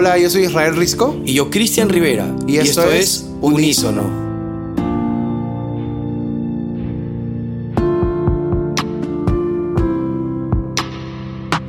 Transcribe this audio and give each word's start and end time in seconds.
Hola, 0.00 0.16
yo 0.16 0.30
soy 0.30 0.44
Israel 0.44 0.76
Risco. 0.76 1.20
Y 1.24 1.34
yo, 1.34 1.50
Cristian 1.50 1.88
Rivera. 1.88 2.32
Y 2.46 2.58
esto, 2.58 2.88
es 2.88 3.26
Unísono. 3.40 4.28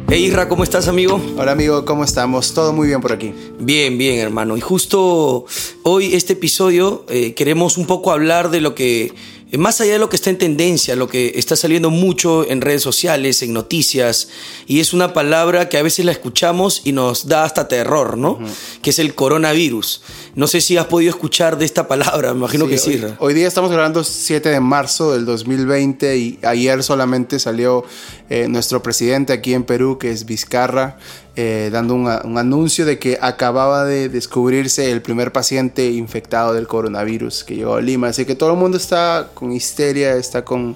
Hey 0.08 0.26
Isra, 0.26 0.48
¿cómo 0.48 0.64
estás 0.64 0.88
amigo? 0.88 1.20
Hola 1.38 1.54
amigo, 1.54 1.86
¿cómo 1.86 2.04
estamos? 2.04 2.54
Todo 2.54 2.72
muy 2.72 2.88
bien 2.88 3.02
por 3.02 3.14
aquí. 3.14 3.34
Bien, 3.60 3.98
bien 3.98 4.20
hermano. 4.20 4.56
Y 4.58 4.62
justo 4.62 5.46
hoy 5.82 6.14
este 6.14 6.34
episodio 6.34 7.06
eh, 7.10 7.34
queremos 7.34 7.78
un 7.80 7.88
poco 7.88 8.12
hablar 8.12 8.52
de 8.52 8.62
lo 8.62 8.76
que 8.76 9.12
más 9.58 9.82
allá 9.82 9.94
de 9.94 10.00
lo 10.00 10.10
que 10.10 10.16
está 10.16 10.30
en 10.30 10.38
tendencia, 10.38 10.96
lo 10.96 11.08
que 11.08 11.34
está 11.36 11.56
saliendo 11.56 11.90
mucho 11.90 12.48
en 12.48 12.62
redes 12.62 12.84
sociales, 12.84 13.42
en 13.42 13.54
noticias, 13.54 14.30
y 14.68 14.80
es 14.80 14.94
una 14.94 15.14
palabra 15.14 15.70
que 15.70 15.78
a 15.78 15.82
veces 15.82 16.06
la 16.06 16.12
escuchamos 16.12 16.82
y 16.84 16.92
nos 16.92 17.28
da 17.28 17.46
hasta 17.46 17.68
terror, 17.68 18.18
¿no? 18.18 18.40
Que 18.84 18.92
es 18.92 19.00
el 19.00 19.16
coronavirus. 19.16 20.02
No 20.36 20.48
sé 20.48 20.62
si 20.62 20.78
has 20.78 20.86
podido 20.86 21.10
escuchar 21.10 21.58
de 21.58 21.66
esta 21.66 21.88
palabra, 21.88 22.32
me 22.34 22.40
imagino 22.40 22.68
que 22.68 22.78
sí. 22.78 23.02
Hoy, 23.18 23.34
día 23.34 23.48
estamos 23.48 23.72
grabando 23.72 24.04
7 24.04 24.50
de 24.50 24.60
marzo 24.60 25.14
del 25.14 25.26
2020 25.26 26.18
y 26.18 26.40
ayer 26.44 26.84
solamente 26.84 27.40
salió 27.40 27.84
eh, 28.30 28.48
nuestro 28.48 28.84
presidente 28.84 29.34
aquí 29.34 29.56
en 29.56 29.64
Perú, 29.64 29.98
que 29.98 30.12
es 30.12 30.26
Vizcarra, 30.26 30.98
eh, 31.42 31.70
dando 31.72 31.96
un, 31.96 32.38
anuncio 32.38 32.86
de 32.86 33.00
que 33.00 33.18
acababa 33.22 33.86
de 33.86 34.10
descubrirse 34.10 34.92
el 34.92 35.02
primer 35.02 35.32
paciente 35.32 35.90
infectado 35.90 36.54
del 36.54 36.68
coronavirus 36.68 37.46
que 37.46 37.56
llegó 37.56 37.76
a 37.76 37.82
Lima. 37.82 38.10
Así 38.10 38.26
que 38.26 38.36
todo 38.36 38.52
el 38.52 38.58
mundo 38.58 38.76
está 38.76 39.30
con 39.34 39.54
histeria, 39.54 40.18
está 40.18 40.44
con, 40.44 40.76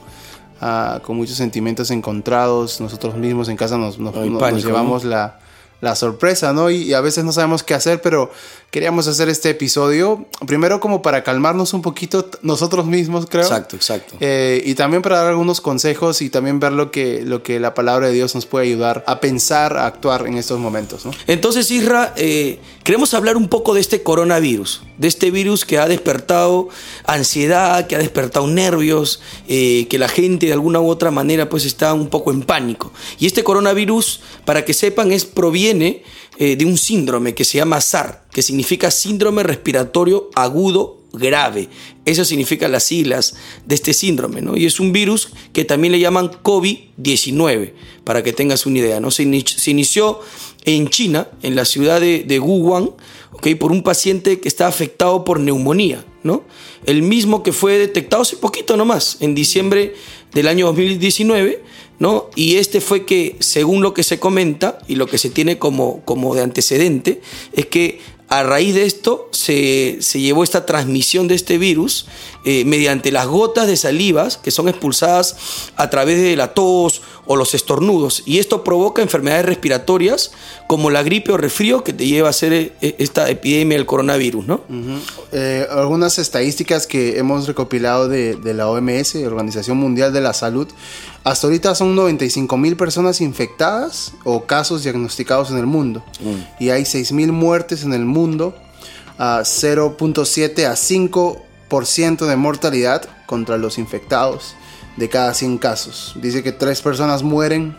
ah, 0.61 1.01
con 1.03 1.17
muchos 1.17 1.35
sentimientos 1.35 1.91
encontrados. 1.91 2.79
Nosotros 2.79 3.17
mismos 3.17 3.49
en 3.49 3.57
casa 3.57 3.77
nos, 3.77 3.99
nos, 3.99 4.15
llevamos 4.63 5.03
la, 5.03 5.37
la, 5.81 5.95
sorpresa, 5.95 6.53
¿no? 6.53 6.69
Y, 6.69 6.83
y, 6.83 6.93
a 6.93 7.01
veces 7.01 7.25
no 7.25 7.33
sabemos 7.33 7.61
qué 7.61 7.73
hacer, 7.73 8.01
pero 8.01 8.31
queríamos 8.73 9.07
hacer 9.07 9.29
este 9.29 9.51
episodio, 9.51 10.25
primero 10.47 10.79
como 10.79 11.03
para 11.03 11.23
calmarnos 11.23 11.75
un 11.75 11.83
poquito 11.83 12.27
nosotros 12.41 12.87
mismos, 12.87 13.27
creo. 13.27 13.43
Exacto, 13.43 13.75
exacto. 13.75 14.15
Eh, 14.19 14.63
y 14.65 14.73
también 14.73 15.03
para 15.03 15.17
dar 15.19 15.27
algunos 15.27 15.61
consejos 15.61 16.23
y 16.23 16.31
también 16.31 16.59
ver 16.59 16.71
lo 16.71 16.89
que, 16.89 17.21
lo 17.23 17.43
que 17.43 17.59
la 17.59 17.75
palabra 17.75 18.07
de 18.07 18.13
Dios 18.13 18.33
nos 18.33 18.47
puede 18.47 18.65
ayudar 18.65 19.03
a 19.05 19.19
pensar, 19.19 19.77
a 19.77 19.85
actuar 19.85 20.25
en 20.25 20.39
estos 20.39 20.59
momentos. 20.59 21.05
¿no? 21.05 21.11
Entonces, 21.27 21.69
Isra, 21.69 22.15
eh, 22.17 22.57
queremos 22.83 23.13
hablar 23.13 23.37
un 23.37 23.47
poco 23.47 23.75
de 23.75 23.79
este 23.79 24.01
coronavirus, 24.01 24.81
de 24.97 25.07
este 25.07 25.29
virus 25.29 25.65
que 25.65 25.77
ha 25.77 25.87
despertado 25.87 26.69
ansiedad, 27.05 27.85
que 27.85 27.95
ha 27.95 27.99
despertado 27.99 28.47
nervios, 28.47 29.21
eh, 29.47 29.85
que 29.87 29.99
la 29.99 30.07
gente 30.07 30.47
de 30.47 30.53
alguna 30.53 30.81
u 30.81 30.89
otra 30.89 31.11
manera 31.11 31.47
pues 31.47 31.65
está 31.65 31.93
un 31.93 32.07
poco 32.07 32.31
en 32.31 32.41
pánico. 32.41 32.91
Y 33.19 33.27
este 33.27 33.43
coronavirus, 33.43 34.21
para 34.45 34.65
que 34.65 34.73
sepan, 34.73 35.11
es 35.11 35.25
proviene 35.25 36.01
eh, 36.37 36.55
de 36.55 36.65
un 36.65 36.77
síndrome 36.77 37.35
que 37.35 37.45
se 37.45 37.57
llama 37.57 37.81
SAR, 37.81 38.25
que 38.31 38.41
significa 38.41 38.91
síndrome 38.91 39.43
respiratorio 39.43 40.29
agudo 40.35 41.03
grave. 41.13 41.69
Eso 42.05 42.25
significa 42.25 42.67
las 42.67 42.83
siglas 42.83 43.35
de 43.65 43.75
este 43.75 43.93
síndrome, 43.93 44.41
¿no? 44.41 44.57
Y 44.57 44.65
es 44.65 44.79
un 44.79 44.91
virus 44.91 45.29
que 45.53 45.63
también 45.63 45.91
le 45.91 45.99
llaman 45.99 46.31
COVID-19, 46.43 47.73
para 48.03 48.23
que 48.23 48.33
tengas 48.33 48.65
una 48.65 48.79
idea, 48.79 48.99
¿no? 48.99 49.11
Se, 49.11 49.23
inició 49.23 50.19
en 50.65 50.89
China, 50.89 51.29
en 51.43 51.55
la 51.55 51.65
ciudad 51.65 52.01
de, 52.01 52.23
de 52.23 52.39
Wuhan, 52.39 52.89
¿okay? 53.31 53.55
por 53.55 53.71
un 53.71 53.83
paciente 53.83 54.39
que 54.39 54.47
está 54.47 54.67
afectado 54.67 55.23
por 55.23 55.39
neumonía, 55.39 56.03
¿no? 56.23 56.43
El 56.85 57.03
mismo 57.03 57.43
que 57.43 57.53
fue 57.53 57.77
detectado 57.77 58.23
hace 58.23 58.37
poquito 58.37 58.75
nomás, 58.75 59.17
en 59.19 59.35
diciembre 59.35 59.95
del 60.33 60.47
año 60.47 60.65
2019, 60.65 61.63
¿no? 62.03 62.29
Y 62.35 62.57
este 62.57 62.81
fue 62.81 63.05
que, 63.05 63.37
según 63.39 63.81
lo 63.81 63.93
que 63.93 64.03
se 64.03 64.19
comenta 64.19 64.77
y 64.89 64.95
lo 64.95 65.07
que 65.07 65.17
se 65.17 65.29
tiene 65.29 65.57
como, 65.57 66.01
como 66.03 66.35
de 66.35 66.41
antecedente, 66.41 67.21
es 67.53 67.67
que 67.67 68.01
a 68.27 68.41
raíz 68.41 68.73
de 68.73 68.83
esto 68.83 69.29
se, 69.31 69.99
llevó 70.13 70.43
esta 70.43 70.65
transmisión 70.65 71.27
de 71.27 71.35
este 71.35 71.57
virus 71.57 72.07
eh, 72.45 72.65
mediante 72.65 73.11
las 73.11 73.27
gotas 73.27 73.67
de 73.67 73.77
salivas 73.77 74.37
que 74.37 74.49
son 74.49 74.67
expulsadas 74.67 75.37
a 75.75 75.89
través 75.89 76.19
de 76.19 76.35
la 76.35 76.53
tos 76.53 77.03
o 77.25 77.35
los 77.35 77.53
estornudos. 77.53 78.23
Y 78.25 78.39
esto 78.39 78.63
provoca 78.63 79.01
enfermedades 79.01 79.45
respiratorias 79.45 80.31
como 80.67 80.89
la 80.89 81.03
gripe 81.03 81.31
o 81.31 81.37
resfrío 81.37 81.83
que 81.83 81.93
te 81.93 82.07
lleva 82.07 82.27
a 82.27 82.31
hacer 82.31 82.53
eh, 82.53 82.95
esta 82.97 83.29
epidemia 83.29 83.77
del 83.77 83.85
coronavirus. 83.85 84.47
¿no? 84.47 84.61
Eh, 85.31 85.67
algunas 85.69 86.17
estadísticas 86.17 86.87
que 86.87 87.19
hemos 87.19 87.47
recopilado 87.47 88.07
de, 88.07 88.37
la 88.53 88.67
OMS, 88.67 89.15
Organización 89.15 89.77
Mundial 89.77 90.11
de 90.11 90.21
la 90.21 90.33
Salud, 90.33 90.67
hasta 91.23 91.47
ahorita 91.47 91.73
son 91.75 91.95
95 91.95 92.57
mil 92.57 92.75
personas 92.75 93.21
infectadas 93.21 94.13
o 94.23 94.45
casos 94.45 94.83
diagnosticados 94.83 95.51
en 95.51 95.57
el 95.57 95.65
mundo. 95.65 96.03
Mm. 96.19 96.63
Y 96.63 96.69
hay 96.69 96.85
6 96.85 97.13
mil 97.13 97.31
muertes 97.31 97.83
en 97.83 97.93
el 97.93 98.05
mundo, 98.05 98.55
a 99.17 99.41
0.7 99.41 100.65
a 100.65 100.73
5% 100.73 102.25
de 102.25 102.35
mortalidad 102.35 103.03
contra 103.25 103.57
los 103.57 103.77
infectados 103.77 104.55
de 104.97 105.09
cada 105.09 105.33
100 105.33 105.57
casos. 105.59 106.13
Dice 106.21 106.43
que 106.43 106.51
3 106.51 106.81
personas 106.81 107.23
mueren 107.23 107.75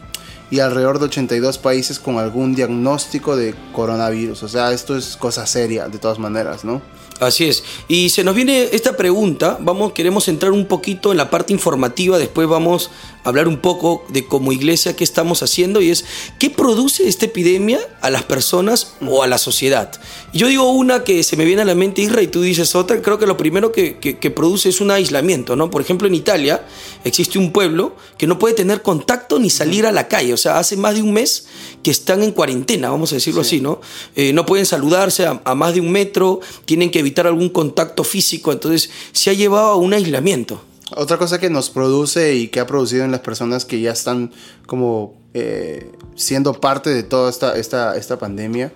y 0.50 0.60
alrededor 0.60 0.99
de 0.99 1.06
82 1.06 1.59
países 1.59 1.99
con 1.99 2.19
algún 2.19 2.54
diagnóstico 2.54 3.37
de 3.37 3.54
coronavirus. 3.72 4.43
O 4.43 4.49
sea, 4.49 4.72
esto 4.72 4.97
es 4.97 5.16
cosa 5.16 5.47
seria 5.47 5.88
de 5.88 5.99
todas 5.99 6.19
maneras, 6.19 6.65
¿no? 6.65 6.81
Así 7.24 7.44
es. 7.44 7.64
Y 7.88 8.10
se 8.10 8.24
nos 8.24 8.34
viene 8.34 8.68
esta 8.72 8.96
pregunta, 8.96 9.58
vamos, 9.60 9.92
queremos 9.92 10.28
entrar 10.28 10.52
un 10.52 10.66
poquito 10.66 11.10
en 11.10 11.18
la 11.18 11.30
parte 11.30 11.52
informativa, 11.52 12.18
después 12.18 12.48
vamos 12.48 12.90
a 13.22 13.28
hablar 13.28 13.48
un 13.48 13.58
poco 13.58 14.04
de 14.08 14.26
como 14.26 14.52
iglesia 14.52 14.94
qué 14.96 15.04
estamos 15.04 15.42
haciendo 15.42 15.80
y 15.80 15.90
es 15.90 16.04
qué 16.38 16.50
produce 16.50 17.08
esta 17.08 17.24
epidemia 17.24 17.80
a 18.02 18.10
las 18.10 18.22
personas 18.22 18.94
o 19.06 19.22
a 19.22 19.26
la 19.26 19.38
sociedad. 19.38 19.90
Yo 20.32 20.48
digo 20.48 20.70
una 20.70 21.04
que 21.04 21.22
se 21.22 21.36
me 21.36 21.44
viene 21.44 21.62
a 21.62 21.64
la 21.64 21.74
mente, 21.74 22.02
Isra, 22.02 22.22
y 22.22 22.26
tú 22.26 22.42
dices 22.42 22.74
otra, 22.74 23.00
creo 23.00 23.18
que 23.18 23.26
lo 23.26 23.36
primero 23.36 23.72
que, 23.72 23.98
que 23.98 24.30
produce 24.30 24.68
es 24.68 24.80
un 24.80 24.91
aislamiento, 24.91 25.56
¿no? 25.56 25.70
Por 25.70 25.80
ejemplo, 25.80 26.06
en 26.06 26.14
Italia 26.14 26.64
existe 27.04 27.38
un 27.38 27.52
pueblo 27.52 27.96
que 28.18 28.26
no 28.26 28.38
puede 28.38 28.54
tener 28.54 28.82
contacto 28.82 29.38
ni 29.38 29.50
salir 29.50 29.86
a 29.86 29.92
la 29.92 30.08
calle, 30.08 30.34
o 30.34 30.36
sea, 30.36 30.58
hace 30.58 30.76
más 30.76 30.94
de 30.94 31.02
un 31.02 31.12
mes 31.12 31.46
que 31.82 31.91
están 31.91 32.22
en 32.22 32.32
cuarentena, 32.32 32.91
vamos 32.91 33.12
a 33.12 33.16
decirlo 33.16 33.42
así, 33.42 33.60
¿no? 33.60 33.80
Eh, 34.16 34.32
no 34.32 34.46
pueden 34.46 34.66
saludarse 34.66 35.26
a, 35.26 35.54
más 35.54 35.74
de 35.74 35.80
un 35.80 35.91
metro, 35.91 36.41
tienen 36.64 36.91
que 36.91 36.98
evitar 36.98 37.13
algún 37.20 37.48
contacto 37.48 38.04
físico, 38.04 38.52
entonces 38.52 38.91
se 39.12 39.30
ha 39.30 39.32
llevado 39.32 39.69
a 39.69 39.76
un 39.76 39.92
aislamiento. 39.92 40.62
Otra 40.97 41.16
cosa 41.16 41.41
que 41.41 41.50
nos 41.50 41.70
produce 41.70 42.34
y 42.34 42.48
que 42.48 42.60
ha 42.60 42.66
producido 42.66 43.04
en 43.04 43.10
las 43.10 43.20
personas 43.20 43.64
que 43.64 43.80
ya 43.80 43.92
están 43.92 44.32
como 44.66 45.14
eh, 45.32 45.91
siendo 46.14 46.60
parte 46.60 46.91
de 46.91 47.03
toda 47.03 47.30
esta, 47.30 47.56
esta, 47.56 47.97
esta 47.97 48.19
pandemia 48.19 48.72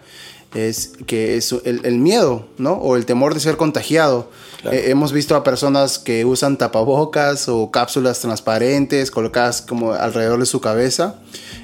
es 0.54 0.92
que 1.06 1.36
es 1.36 1.54
el, 1.64 1.98
miedo, 1.98 2.48
¿no? 2.56 2.72
O 2.72 2.96
el 2.96 3.04
temor 3.04 3.34
de 3.34 3.40
ser 3.40 3.56
contagiado. 3.56 4.30
Eh, 4.64 4.86
hemos 4.88 5.12
visto 5.12 5.36
a 5.36 5.44
personas 5.44 5.98
que 5.98 6.24
usan 6.24 6.56
tapabocas 6.56 7.48
o 7.48 7.70
cápsulas 7.70 8.20
transparentes 8.20 9.10
colocadas 9.10 9.62
como 9.62 9.92
alrededor 9.92 10.40
de 10.40 10.46
su 10.46 10.60
cabeza. 10.60 11.16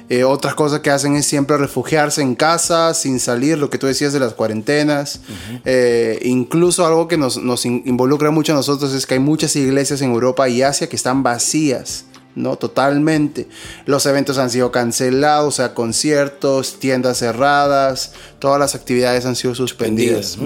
Eh, 0.07 0.23
otra 0.23 0.53
cosa 0.53 0.83
que 0.83 0.91
hacen 0.91 1.15
es 1.15 1.25
siempre 1.25 1.57
refugiarse 1.57 2.21
en 2.21 2.35
casa 2.35 2.93
sin 2.93 3.19
salir, 3.19 3.57
lo 3.57 3.71
que 3.71 3.79
tú 3.79 3.87
decías 3.87 4.13
de 4.13 4.19
las 4.19 4.33
cuarentenas. 4.33 5.21
Eh, 5.65 6.19
incluso 6.23 6.85
algo 6.85 7.07
que 7.07 7.17
nos, 7.17 7.37
nos 7.37 7.65
involucra 7.65 8.29
mucho 8.29 8.53
a 8.53 8.55
nosotros 8.55 8.93
es 8.93 9.07
que 9.07 9.15
hay 9.15 9.19
muchas 9.19 9.55
iglesias 9.55 10.01
en 10.01 10.11
Europa 10.11 10.47
y 10.47 10.61
Asia 10.61 10.87
que 10.87 10.95
están 10.95 11.23
vacías. 11.23 12.05
¿No? 12.35 12.57
Totalmente. 12.57 13.47
Los 13.85 14.05
eventos 14.05 14.37
han 14.37 14.49
sido 14.49 14.71
cancelados, 14.71 15.47
o 15.47 15.57
sea, 15.57 15.73
conciertos, 15.73 16.79
tiendas 16.79 17.17
cerradas, 17.19 18.13
todas 18.39 18.59
las 18.59 18.75
actividades 18.75 19.25
han 19.25 19.35
sido 19.35 19.55
suspendidas. 19.55 20.37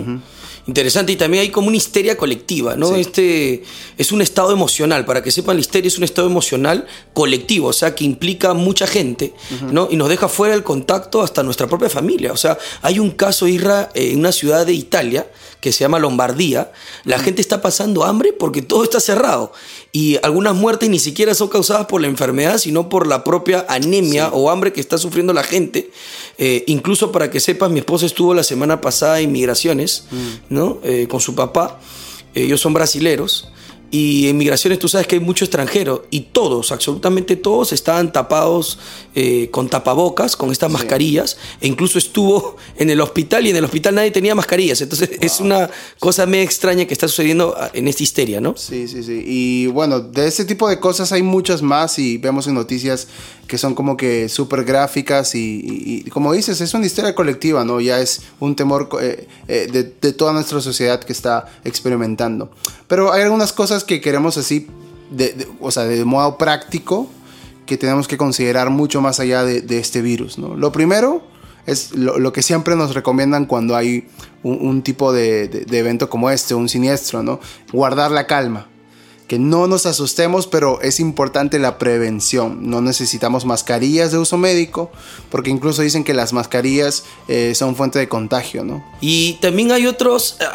Interesante, 0.69 1.12
y 1.13 1.16
también 1.16 1.41
hay 1.41 1.50
como 1.50 1.68
una 1.68 1.78
histeria 1.78 2.16
colectiva, 2.16 2.75
¿no? 2.75 2.96
Este 2.96 3.63
es 3.97 4.12
un 4.12 4.22
estado 4.22 4.52
emocional, 4.52 5.03
para 5.03 5.24
que 5.24 5.31
sepan, 5.31 5.56
la 5.56 5.62
histeria 5.62 5.88
es 5.88 5.97
un 5.97 6.03
estado 6.03 6.28
emocional 6.28 6.85
colectivo, 7.12 7.69
o 7.69 7.74
sea, 7.74 7.96
que 7.96 8.03
implica 8.03 8.53
mucha 8.53 8.85
gente, 8.85 9.34
¿no? 9.72 9.88
Y 9.90 9.96
nos 9.96 10.09
deja 10.09 10.30
fuera 10.30 10.53
el 10.53 10.62
contacto 10.62 11.24
hasta 11.24 11.41
nuestra 11.41 11.66
propia 11.66 11.90
familia. 11.90 12.31
O 12.31 12.38
sea, 12.38 12.59
hay 12.84 13.00
un 13.00 13.09
caso, 13.09 13.47
Isra, 13.47 13.90
en 13.96 14.19
una 14.19 14.31
ciudad 14.31 14.63
de 14.63 14.74
Italia, 14.74 15.25
que 15.60 15.74
se 15.74 15.80
llama 15.80 16.00
Lombardía, 16.00 16.71
la 17.04 17.19
gente 17.19 17.42
está 17.42 17.62
pasando 17.62 18.04
hambre 18.06 18.31
porque 18.31 18.62
todo 18.62 18.83
está 18.83 19.00
cerrado. 19.00 19.51
Y 19.92 20.18
algunas 20.24 20.56
muertes 20.56 20.89
ni 20.89 21.00
siquiera 21.00 21.33
son 21.33 21.50
causadas 21.50 21.88
por 21.88 22.00
la 22.00 22.07
enfermedad, 22.07 22.60
sino 22.60 22.89
por 22.89 23.07
la 23.07 23.24
propia 23.24 23.66
anemia 23.68 24.30
o 24.30 24.50
hambre 24.50 24.71
que 24.71 24.80
está 24.80 24.98
sufriendo 24.98 25.33
la 25.33 25.44
gente. 25.44 25.92
Eh, 26.38 26.63
incluso 26.68 27.12
para 27.12 27.30
que 27.30 27.39
sepas, 27.39 27.71
mi 27.71 27.80
esposa 27.80 28.06
estuvo 28.06 28.33
la 28.33 28.44
semana 28.44 28.81
pasada 28.81 29.19
en 29.19 29.31
migraciones, 29.31 30.06
mm. 30.12 30.27
¿no? 30.50 30.58
Eh, 30.83 31.07
con 31.09 31.19
su 31.19 31.35
papá. 31.35 31.79
Ellos 32.33 32.61
son 32.61 32.73
brasileros. 32.73 33.50
Y 33.91 34.27
en 34.27 34.38
migraciones 34.38 34.77
tú 34.77 34.88
sabes 34.88 35.07
que 35.07 35.15
hay 35.15 35.21
mucho 35.21 35.45
extranjero 35.45 36.06
y 36.11 36.21
todos, 36.21 36.71
absolutamente 36.71 37.35
todos, 37.35 37.73
estaban 37.73 38.13
tapados 38.13 38.77
eh, 39.15 39.50
con 39.50 39.67
tapabocas, 39.67 40.35
con 40.35 40.51
estas 40.51 40.71
mascarillas. 40.71 41.38
E 41.59 41.67
incluso 41.67 41.97
estuvo 41.97 42.56
en 42.77 42.91
el 42.91 43.01
hospital 43.01 43.47
y 43.47 43.50
en 43.50 43.56
el 43.56 43.65
hospital 43.65 43.95
nadie 43.95 44.11
tenía 44.11 44.35
mascarillas. 44.35 44.81
Entonces 44.81 45.09
es 45.19 45.39
una 45.39 45.71
cosa 45.97 46.27
medio 46.27 46.44
extraña 46.44 46.85
que 46.85 46.94
está 46.94 47.07
sucediendo 47.07 47.56
ah, 47.57 47.71
en 47.73 47.88
esta 47.88 48.03
histeria, 48.03 48.39
¿no? 48.39 48.56
Sí, 48.56 48.88
sí, 48.88 49.01
sí. 49.01 49.23
Y 49.25 49.67
bueno, 49.67 50.00
de 50.00 50.27
ese 50.27 50.45
tipo 50.45 50.69
de 50.69 50.79
cosas 50.79 51.11
hay 51.11 51.23
muchas 51.23 51.63
más 51.63 51.97
y 51.97 52.19
vemos 52.19 52.45
en 52.45 52.53
noticias 52.53 53.07
que 53.50 53.57
son 53.57 53.74
como 53.74 53.98
que 53.98 54.30
súper 54.30 54.63
gráficas 54.63 55.34
y, 55.34 56.06
como 56.12 56.31
dices, 56.34 56.62
es 56.62 56.75
una 56.75 56.86
historia 56.86 57.16
colectiva, 57.16 57.66
¿no? 57.66 57.81
Ya 57.81 58.00
es 58.00 58.22
un 58.40 58.56
temor 58.56 58.90
eh, 59.01 59.28
eh, 59.48 59.68
de, 60.00 60.13
toda 60.13 60.34
nuestra 60.34 60.62
sociedad 60.62 61.00
que 61.04 61.12
está 61.12 61.48
experimentando. 61.63 62.51
Pero 62.88 63.12
hay 63.12 63.24
algunas 63.24 63.51
cosas 63.51 63.84
que 63.84 64.01
queremos 64.01 64.38
así, 64.38 64.68
de, 65.10 65.48
o 65.60 65.72
sea, 65.72 65.86
de 65.86 66.06
modo 66.06 66.38
práctico, 66.38 67.10
que 67.66 67.75
tenemos 67.75 68.07
que 68.07 68.18
considerar 68.18 68.69
mucho 68.69 69.01
más 69.01 69.19
allá 69.19 69.44
de, 69.44 69.80
este 69.80 70.04
virus, 70.04 70.38
¿no? 70.38 70.56
Lo 70.56 70.72
primero 70.72 71.24
es 71.66 71.95
lo, 71.95 72.31
que 72.31 72.44
siempre 72.44 72.75
nos 72.75 72.94
recomiendan 72.94 73.48
cuando 73.48 73.75
hay 73.75 74.07
un, 74.44 74.84
tipo 74.84 75.12
de, 75.12 75.48
de, 75.48 75.80
evento 75.80 76.07
como 76.07 76.30
este, 76.30 76.54
un 76.54 76.69
siniestro, 76.69 77.24
¿no? 77.24 77.40
Guardar 77.74 78.12
la 78.12 78.28
calma 78.28 78.68
que 79.30 79.38
no 79.38 79.68
nos 79.68 79.86
asustemos, 79.86 80.48
pero 80.48 80.81
es 80.81 81.00
importante 81.00 81.60
la 81.60 81.78
prevención. 81.78 82.68
No 82.68 82.81
necesitamos 82.81 83.46
mascarillas 83.46 84.12
de 84.12 84.18
uso 84.18 84.38
médico, 84.38 84.92
porque 85.30 85.52
incluso 85.52 85.84
dicen 85.84 86.04
que 86.04 86.16
las 86.16 86.34
mascarillas 86.34 87.04
eh, 87.28 87.54
son 87.54 87.76
fuente 87.76 88.00
de 88.00 88.10
contagio, 88.10 88.66
¿no? 88.66 88.84
Y 89.02 89.34
también 89.34 89.72
hay 89.72 89.86
otras 89.86 90.38
eh, 90.42 90.46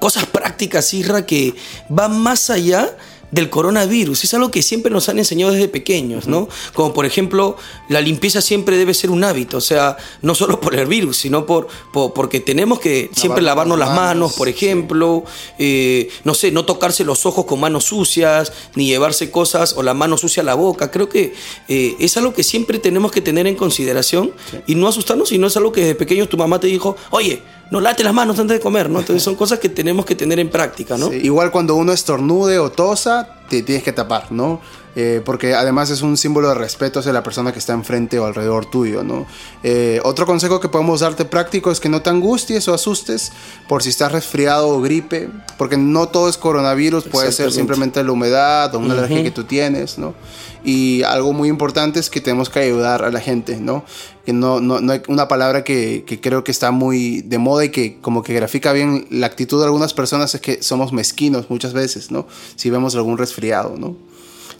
cosas 0.00 0.26
prácticas, 0.26 0.92
Isra, 0.92 1.24
que 1.24 1.54
van 1.88 2.20
más 2.20 2.50
allá 2.50 2.96
del 3.34 3.50
coronavirus. 3.50 4.22
Es 4.22 4.32
algo 4.34 4.50
que 4.50 4.62
siempre 4.62 4.92
nos 4.92 5.08
han 5.08 5.18
enseñado 5.18 5.52
desde 5.52 5.66
pequeños, 5.66 6.28
¿no? 6.28 6.48
Como 6.72 6.94
por 6.94 7.04
ejemplo, 7.04 7.56
la 7.88 8.00
limpieza 8.00 8.40
siempre 8.40 8.76
debe 8.76 8.94
ser 8.94 9.10
un 9.10 9.24
hábito, 9.24 9.56
o 9.56 9.60
sea, 9.60 9.96
no 10.22 10.36
solo 10.36 10.60
por 10.60 10.76
el 10.76 10.86
virus, 10.86 11.16
sino 11.16 11.44
por, 11.44 11.66
porque 11.92 12.38
tenemos 12.38 12.78
que 12.78 13.10
siempre 13.12 13.42
lavarnos 13.42 13.76
las 13.76 13.90
manos, 13.90 14.34
por 14.34 14.48
ejemplo, 14.48 15.24
eh, 15.58 16.08
no 16.22 16.34
sé, 16.34 16.52
no 16.52 16.64
tocarse 16.64 17.04
los 17.04 17.26
ojos 17.26 17.44
con 17.44 17.58
manos 17.58 17.84
sucias, 17.84 18.52
ni 18.76 18.86
llevarse 18.86 19.32
cosas 19.32 19.74
o 19.76 19.82
la 19.82 19.94
mano 19.94 20.16
sucia 20.16 20.42
a 20.42 20.46
la 20.46 20.54
boca. 20.54 20.92
Creo 20.92 21.08
que 21.08 21.34
eh, 21.66 21.96
es 21.98 22.16
algo 22.16 22.34
que 22.34 22.44
siempre 22.44 22.78
tenemos 22.78 23.10
que 23.10 23.20
tener 23.20 23.48
en 23.48 23.56
consideración 23.56 24.32
y 24.66 24.76
no 24.76 24.86
asustarnos, 24.86 25.32
y 25.32 25.38
no 25.38 25.48
es 25.48 25.56
algo 25.56 25.72
que 25.72 25.80
desde 25.80 25.94
pequeños 25.96 26.28
tu 26.28 26.36
mamá 26.36 26.60
te 26.60 26.68
dijo, 26.68 26.96
oye, 27.10 27.42
no 27.70 27.80
late 27.80 28.04
las 28.04 28.14
manos 28.14 28.38
antes 28.38 28.58
de 28.58 28.62
comer, 28.62 28.88
¿no? 28.90 29.00
Entonces 29.00 29.22
son 29.22 29.34
cosas 29.34 29.58
que 29.58 29.68
tenemos 29.68 30.04
que 30.04 30.14
tener 30.14 30.38
en 30.38 30.50
práctica, 30.50 30.96
¿no? 30.96 31.12
igual 31.12 31.50
cuando 31.50 31.74
uno 31.74 31.92
estornude 31.92 32.58
o 32.58 32.70
tosa, 32.70 33.28
te 33.48 33.62
tienes 33.62 33.82
que 33.82 33.92
tapar, 33.92 34.30
¿no? 34.30 34.60
Eh, 34.96 35.22
porque 35.24 35.54
además 35.54 35.90
es 35.90 36.02
un 36.02 36.16
símbolo 36.16 36.48
de 36.48 36.54
respeto 36.54 37.00
hacia 37.00 37.12
la 37.12 37.24
persona 37.24 37.52
que 37.52 37.58
está 37.58 37.72
enfrente 37.72 38.18
o 38.20 38.26
alrededor 38.26 38.66
tuyo, 38.66 39.02
¿no? 39.02 39.26
Eh, 39.64 40.00
otro 40.04 40.24
consejo 40.24 40.60
que 40.60 40.68
podemos 40.68 41.00
darte 41.00 41.24
práctico 41.24 41.72
es 41.72 41.80
que 41.80 41.88
no 41.88 42.00
te 42.00 42.10
angusties 42.10 42.68
o 42.68 42.74
asustes 42.74 43.32
por 43.68 43.82
si 43.82 43.88
estás 43.88 44.12
resfriado 44.12 44.68
o 44.68 44.80
gripe, 44.80 45.28
porque 45.58 45.76
no 45.76 46.08
todo 46.08 46.28
es 46.28 46.36
coronavirus, 46.36 47.04
puede 47.04 47.32
ser 47.32 47.50
simplemente 47.50 48.04
la 48.04 48.12
humedad 48.12 48.72
o 48.74 48.78
una 48.78 48.94
alergia 48.94 49.22
que 49.24 49.30
tú 49.32 49.44
tienes, 49.44 49.98
¿no? 49.98 50.14
Y 50.64 51.02
algo 51.02 51.32
muy 51.32 51.48
importante 51.48 52.00
es 52.00 52.08
que 52.08 52.20
tenemos 52.20 52.48
que 52.48 52.60
ayudar 52.60 53.04
a 53.04 53.10
la 53.10 53.20
gente, 53.20 53.56
¿no? 53.56 53.84
Que 54.24 54.32
no, 54.32 54.60
no, 54.60 54.80
no 54.80 54.92
hay 54.92 55.02
una 55.08 55.28
palabra 55.28 55.62
que, 55.64 56.04
que 56.06 56.20
creo 56.20 56.42
que 56.42 56.52
está 56.52 56.70
muy 56.70 57.20
de 57.20 57.36
moda 57.36 57.66
y 57.66 57.68
que 57.68 57.98
como 58.00 58.22
que 58.22 58.32
grafica 58.32 58.72
bien 58.72 59.06
la 59.10 59.26
actitud 59.26 59.58
de 59.58 59.66
algunas 59.66 59.92
personas 59.92 60.34
es 60.34 60.40
que 60.40 60.62
somos 60.62 60.92
mezquinos 60.92 61.50
muchas 61.50 61.72
veces, 61.74 62.10
¿no? 62.10 62.26
Si 62.54 62.70
vemos 62.70 62.94
algún 62.94 63.18
resfriado, 63.18 63.74
¿no? 63.76 63.96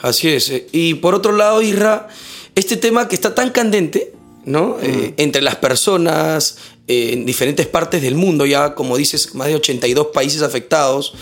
Así 0.05 0.29
es. 0.29 0.51
Eh, 0.51 0.67
y 0.71 0.95
por 0.95 1.15
otro 1.15 1.33
lado, 1.33 1.63
Isra, 1.63 2.09
este 2.55 2.77
tema 2.77 3.09
que 3.09 3.15
está 3.15 3.35
tan 3.35 3.49
candente, 3.51 4.13
¿no? 4.45 4.77
Eh, 4.83 5.15
entre 5.17 5.41
las 5.41 5.57
personas 5.57 6.59
en 6.87 7.25
diferentes 7.25 7.67
partes 7.67 8.03
del 8.03 8.15
mundo, 8.15 8.47
ya 8.47 8.75
como 8.75 8.97
dices, 8.97 9.35
más 9.35 9.49
de 9.49 9.57
82 9.57 10.09
países 10.09 10.43
afectados 10.43 11.15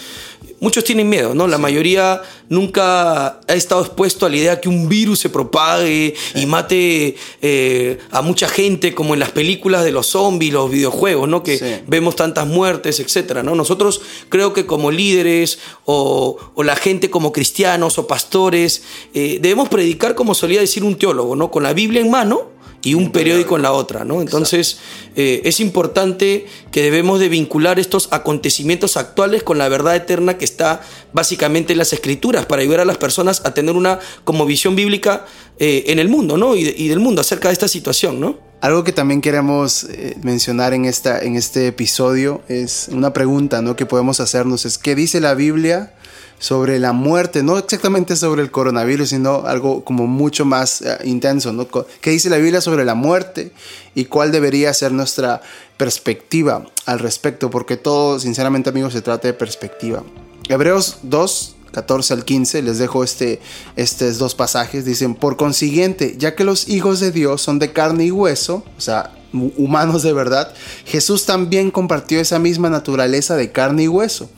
muchos 0.62 0.84
tienen 0.84 1.08
miedo, 1.08 1.34
¿no? 1.34 1.48
La 1.48 1.58
mayoría 1.58 2.22
nunca 2.48 3.40
ha 3.48 3.54
estado 3.54 3.80
expuesto 3.80 4.26
a 4.26 4.28
la 4.28 4.36
idea 4.36 4.60
que 4.60 4.68
un 4.68 4.88
virus 4.88 5.18
se 5.18 5.28
propague 5.28 6.14
y 6.36 6.46
mate 6.46 7.16
eh, 7.42 7.98
a 8.12 8.22
mucha 8.22 8.48
gente, 8.48 8.94
como 8.94 9.14
en 9.14 9.20
las 9.20 9.32
películas 9.32 9.82
de 9.82 9.90
los 9.90 10.06
zombies, 10.06 10.52
los 10.52 10.70
videojuegos, 10.70 11.28
¿no? 11.28 11.42
Que 11.42 11.82
vemos 11.88 12.14
tantas 12.14 12.46
muertes, 12.46 13.00
etcétera, 13.00 13.42
¿no? 13.42 13.56
Nosotros 13.56 14.02
creo 14.28 14.52
que 14.52 14.64
como 14.64 14.92
líderes 14.92 15.58
o, 15.84 16.38
la 16.58 16.76
gente 16.76 17.10
como 17.10 17.32
cristianos 17.32 17.98
o 17.98 18.06
pastores, 18.06 18.84
eh, 19.14 19.38
debemos 19.42 19.68
predicar, 19.68 20.14
como 20.14 20.32
solía 20.32 20.60
decir 20.60 20.84
un 20.84 20.94
teólogo, 20.94 21.34
¿no? 21.34 21.50
Con 21.50 21.64
la 21.64 21.72
Biblia 21.72 22.00
en 22.00 22.10
mano 22.10 22.52
y 22.82 22.94
un 22.94 23.12
periódico 23.12 23.56
en 23.56 23.62
la 23.62 23.72
otra, 23.72 24.04
¿no? 24.04 24.20
Entonces 24.20 24.78
eh, 25.14 25.42
es 25.44 25.60
importante 25.60 26.46
que 26.70 26.82
debemos 26.82 27.20
de 27.20 27.28
vincular 27.28 27.78
estos 27.78 28.08
acontecimientos 28.10 28.96
actuales 28.96 29.42
con 29.42 29.58
la 29.58 29.68
verdad 29.68 29.94
eterna 29.94 30.36
que 30.36 30.44
está 30.44 30.80
básicamente 31.12 31.72
en 31.72 31.78
las 31.78 31.92
escrituras 31.92 32.46
para 32.46 32.62
ayudar 32.62 32.80
a 32.80 32.84
las 32.84 32.98
personas 32.98 33.42
a 33.44 33.54
tener 33.54 33.76
una 33.76 34.00
como 34.24 34.46
visión 34.46 34.74
bíblica 34.74 35.26
eh, 35.58 35.84
en 35.88 35.98
el 35.98 36.08
mundo, 36.08 36.36
¿no? 36.36 36.56
Y, 36.56 36.88
del 36.88 36.98
mundo 36.98 37.20
acerca 37.20 37.48
de 37.48 37.52
esta 37.52 37.68
situación, 37.68 38.18
¿no? 38.18 38.38
Algo 38.60 38.84
que 38.84 38.92
también 38.92 39.20
queremos 39.20 39.84
eh, 39.84 40.16
mencionar 40.22 40.74
en, 40.74 40.84
esta, 40.84 41.20
en 41.20 41.36
este 41.36 41.68
episodio 41.68 42.42
es 42.48 42.88
una 42.90 43.12
pregunta, 43.12 43.62
¿no? 43.62 43.76
Que 43.76 43.86
podemos 43.86 44.18
hacernos 44.20 44.64
es 44.64 44.78
¿qué 44.78 44.94
dice 44.94 45.20
la 45.20 45.34
Biblia? 45.34 45.94
Sobre 46.42 46.80
la 46.80 46.92
muerte, 46.92 47.44
no 47.44 47.56
exactamente 47.56 48.16
sobre 48.16 48.42
el 48.42 48.50
coronavirus, 48.50 49.10
sino 49.10 49.46
algo 49.46 49.84
como 49.84 50.08
mucho 50.08 50.44
más 50.44 50.82
eh, 50.82 50.98
intenso, 51.04 51.52
¿no? 51.52 51.68
¿Qué 52.00 52.10
dice 52.10 52.30
la 52.30 52.38
Biblia 52.38 52.60
sobre 52.60 52.84
la 52.84 52.96
muerte 52.96 53.52
y 53.94 54.06
cuál 54.06 54.32
debería 54.32 54.74
ser 54.74 54.90
nuestra 54.90 55.40
perspectiva 55.76 56.66
al 56.84 56.98
respecto? 56.98 57.48
Porque 57.48 57.76
todo, 57.76 58.18
sinceramente 58.18 58.70
amigos, 58.70 58.92
se 58.92 59.02
trata 59.02 59.28
de 59.28 59.34
perspectiva. 59.34 60.02
Hebreos 60.48 60.98
2, 61.04 61.54
14 61.70 62.14
al 62.14 62.24
15, 62.24 62.62
les 62.62 62.78
dejo 62.78 63.04
este, 63.04 63.40
estos 63.76 64.18
dos 64.18 64.34
pasajes, 64.34 64.84
dicen, 64.84 65.14
por 65.14 65.36
consiguiente, 65.36 66.16
ya 66.18 66.34
que 66.34 66.42
los 66.42 66.68
hijos 66.68 66.98
de 66.98 67.12
Dios 67.12 67.40
son 67.40 67.60
de 67.60 67.72
carne 67.72 68.06
y 68.06 68.10
hueso, 68.10 68.64
o 68.76 68.80
sea, 68.80 69.12
humanos 69.32 70.02
de 70.02 70.12
verdad, 70.12 70.52
Jesús 70.86 71.24
también 71.24 71.70
compartió 71.70 72.18
esa 72.18 72.40
misma 72.40 72.68
naturaleza 72.68 73.36
de 73.36 73.52
carne 73.52 73.84
y 73.84 73.88
hueso 73.88 74.28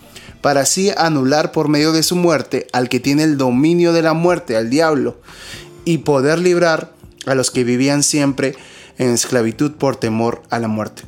para 0.44 0.60
así 0.60 0.90
anular 0.98 1.52
por 1.52 1.68
medio 1.68 1.92
de 1.92 2.02
su 2.02 2.16
muerte 2.16 2.66
al 2.74 2.90
que 2.90 3.00
tiene 3.00 3.22
el 3.22 3.38
dominio 3.38 3.94
de 3.94 4.02
la 4.02 4.12
muerte, 4.12 4.58
al 4.58 4.68
diablo, 4.68 5.18
y 5.86 5.98
poder 5.98 6.38
librar 6.38 6.92
a 7.24 7.34
los 7.34 7.50
que 7.50 7.64
vivían 7.64 8.02
siempre 8.02 8.54
en 8.98 9.08
esclavitud 9.08 9.72
por 9.72 9.96
temor 9.96 10.42
a 10.50 10.58
la 10.58 10.68
muerte. 10.68 11.04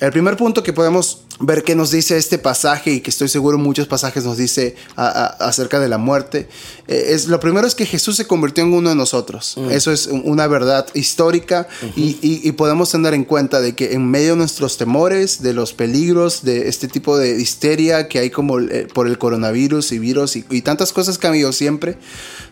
El 0.00 0.12
primer 0.12 0.38
punto 0.38 0.62
que 0.62 0.72
podemos 0.72 1.26
ver 1.40 1.64
qué 1.64 1.74
nos 1.74 1.90
dice 1.90 2.16
este 2.18 2.38
pasaje 2.38 2.92
y 2.92 3.00
que 3.00 3.10
estoy 3.10 3.28
seguro 3.28 3.56
muchos 3.56 3.88
pasajes 3.88 4.24
nos 4.24 4.36
dice 4.36 4.76
acerca 4.96 5.80
de 5.80 5.88
la 5.88 5.98
muerte. 5.98 6.48
Eh, 6.86 7.06
es, 7.08 7.28
lo 7.28 7.40
primero 7.40 7.66
es 7.66 7.74
que 7.74 7.86
Jesús 7.86 8.16
se 8.16 8.26
convirtió 8.26 8.62
en 8.62 8.74
uno 8.74 8.90
de 8.90 8.94
nosotros. 8.94 9.54
Mm. 9.56 9.70
Eso 9.70 9.90
es 9.90 10.06
una 10.06 10.46
verdad 10.46 10.86
histórica 10.94 11.66
y, 11.96 12.52
podemos 12.52 12.90
tener 12.90 13.14
en 13.14 13.24
cuenta 13.24 13.60
de 13.60 13.74
que 13.74 13.94
en 13.94 14.10
medio 14.10 14.32
de 14.32 14.36
nuestros 14.36 14.76
temores, 14.76 15.40
de 15.40 15.54
los 15.54 15.72
peligros, 15.72 16.42
de 16.42 16.68
este 16.68 16.88
tipo 16.88 17.16
de 17.16 17.40
histeria 17.40 18.06
que 18.06 18.18
hay 18.18 18.28
como 18.28 18.58
eh, 18.60 18.86
por 18.92 19.06
el 19.06 19.16
coronavirus 19.16 19.92
y 19.92 19.98
virus 19.98 20.36
y, 20.36 20.44
y 20.50 20.60
tantas 20.60 20.92
cosas 20.92 21.16
que 21.16 21.26
han 21.26 21.32
habido 21.32 21.52
siempre, 21.52 21.96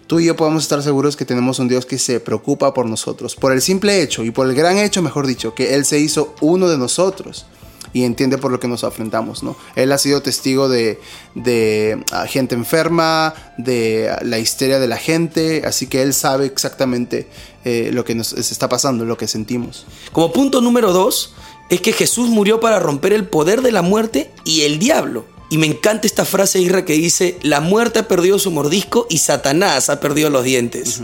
tú 0.07 0.18
y 0.21 0.25
yo 0.25 0.37
podemos 0.37 0.62
estar 0.62 0.83
seguros 0.83 1.16
que 1.16 1.26
tenemos 1.26 1.59
un 1.59 1.68
Dios 1.68 1.85
que 1.85 1.99
se 1.99 2.21
preocupa 2.21 2.73
por 2.73 2.87
nosotros, 2.87 3.37
por 3.37 3.52
el 3.52 3.61
simple 3.61 4.00
hecho 4.00 4.25
y 4.25 4.30
por 4.30 4.49
el 4.49 4.54
gran 4.54 4.78
hecho, 4.78 5.02
mejor 5.02 5.26
dicho, 5.26 5.54
que 5.54 5.75
Él 5.75 5.85
se 5.85 5.99
hizo 5.99 6.35
uno 6.40 6.68
de 6.68 6.78
nosotros 6.78 7.45
y 7.92 8.04
entiende 8.04 8.38
por 8.38 8.50
lo 8.50 8.61
que 8.61 8.68
nos 8.68 8.85
afrontamos, 8.85 9.42
¿no? 9.42 9.57
Él 9.76 9.92
ha 9.92 9.99
sido 9.99 10.23
testigo 10.23 10.68
de, 10.68 11.00
de 11.35 12.02
ah, 12.12 12.26
gente 12.26 12.54
enferma, 12.54 13.35
de 13.57 14.14
la 14.23 14.38
histeria 14.38 14.78
de 14.78 14.88
la 14.88 14.97
gente, 14.97 15.62
así 15.64 15.87
que 15.87 16.02
él 16.02 16.14
sabe 16.14 16.47
exactamente 16.47 17.28
eh, 17.64 17.90
lo 17.92 18.04
que 18.04 18.14
nos 18.14 18.33
está 18.33 18.68
pasando, 18.68 19.04
lo 19.04 19.16
que 19.16 19.28
sentimos. 19.28 19.87
Como 20.12 20.33
punto 20.33 20.61
número 20.61 20.92
dos, 20.92 21.35
es 21.68 21.80
que 21.80 21.92
Jesús 21.92 22.28
murió 22.28 22.61
para 22.61 22.78
romper 22.78 23.12
el 23.12 23.26
poder 23.26 23.62
de 23.62 23.73
la 23.73 23.83
muerte 23.83 24.30
y 24.45 24.62
el 24.62 24.78
diablo. 24.78 25.26
Y 25.50 25.59
me 25.59 25.66
encanta 25.66 26.07
esta 26.07 26.25
frase, 26.25 26.61
Isra, 26.61 26.85
que 26.85 26.92
dice, 26.92 27.38
la 27.42 27.61
muerte 27.61 28.00
ha 28.00 28.09
perdido 28.09 28.38
su 28.38 28.50
mordisco 28.50 29.07
y 29.09 29.18
Satanás 29.18 29.88
ha 29.88 30.00
perdido 30.00 30.30
los 30.30 30.45
dientes. 30.45 31.02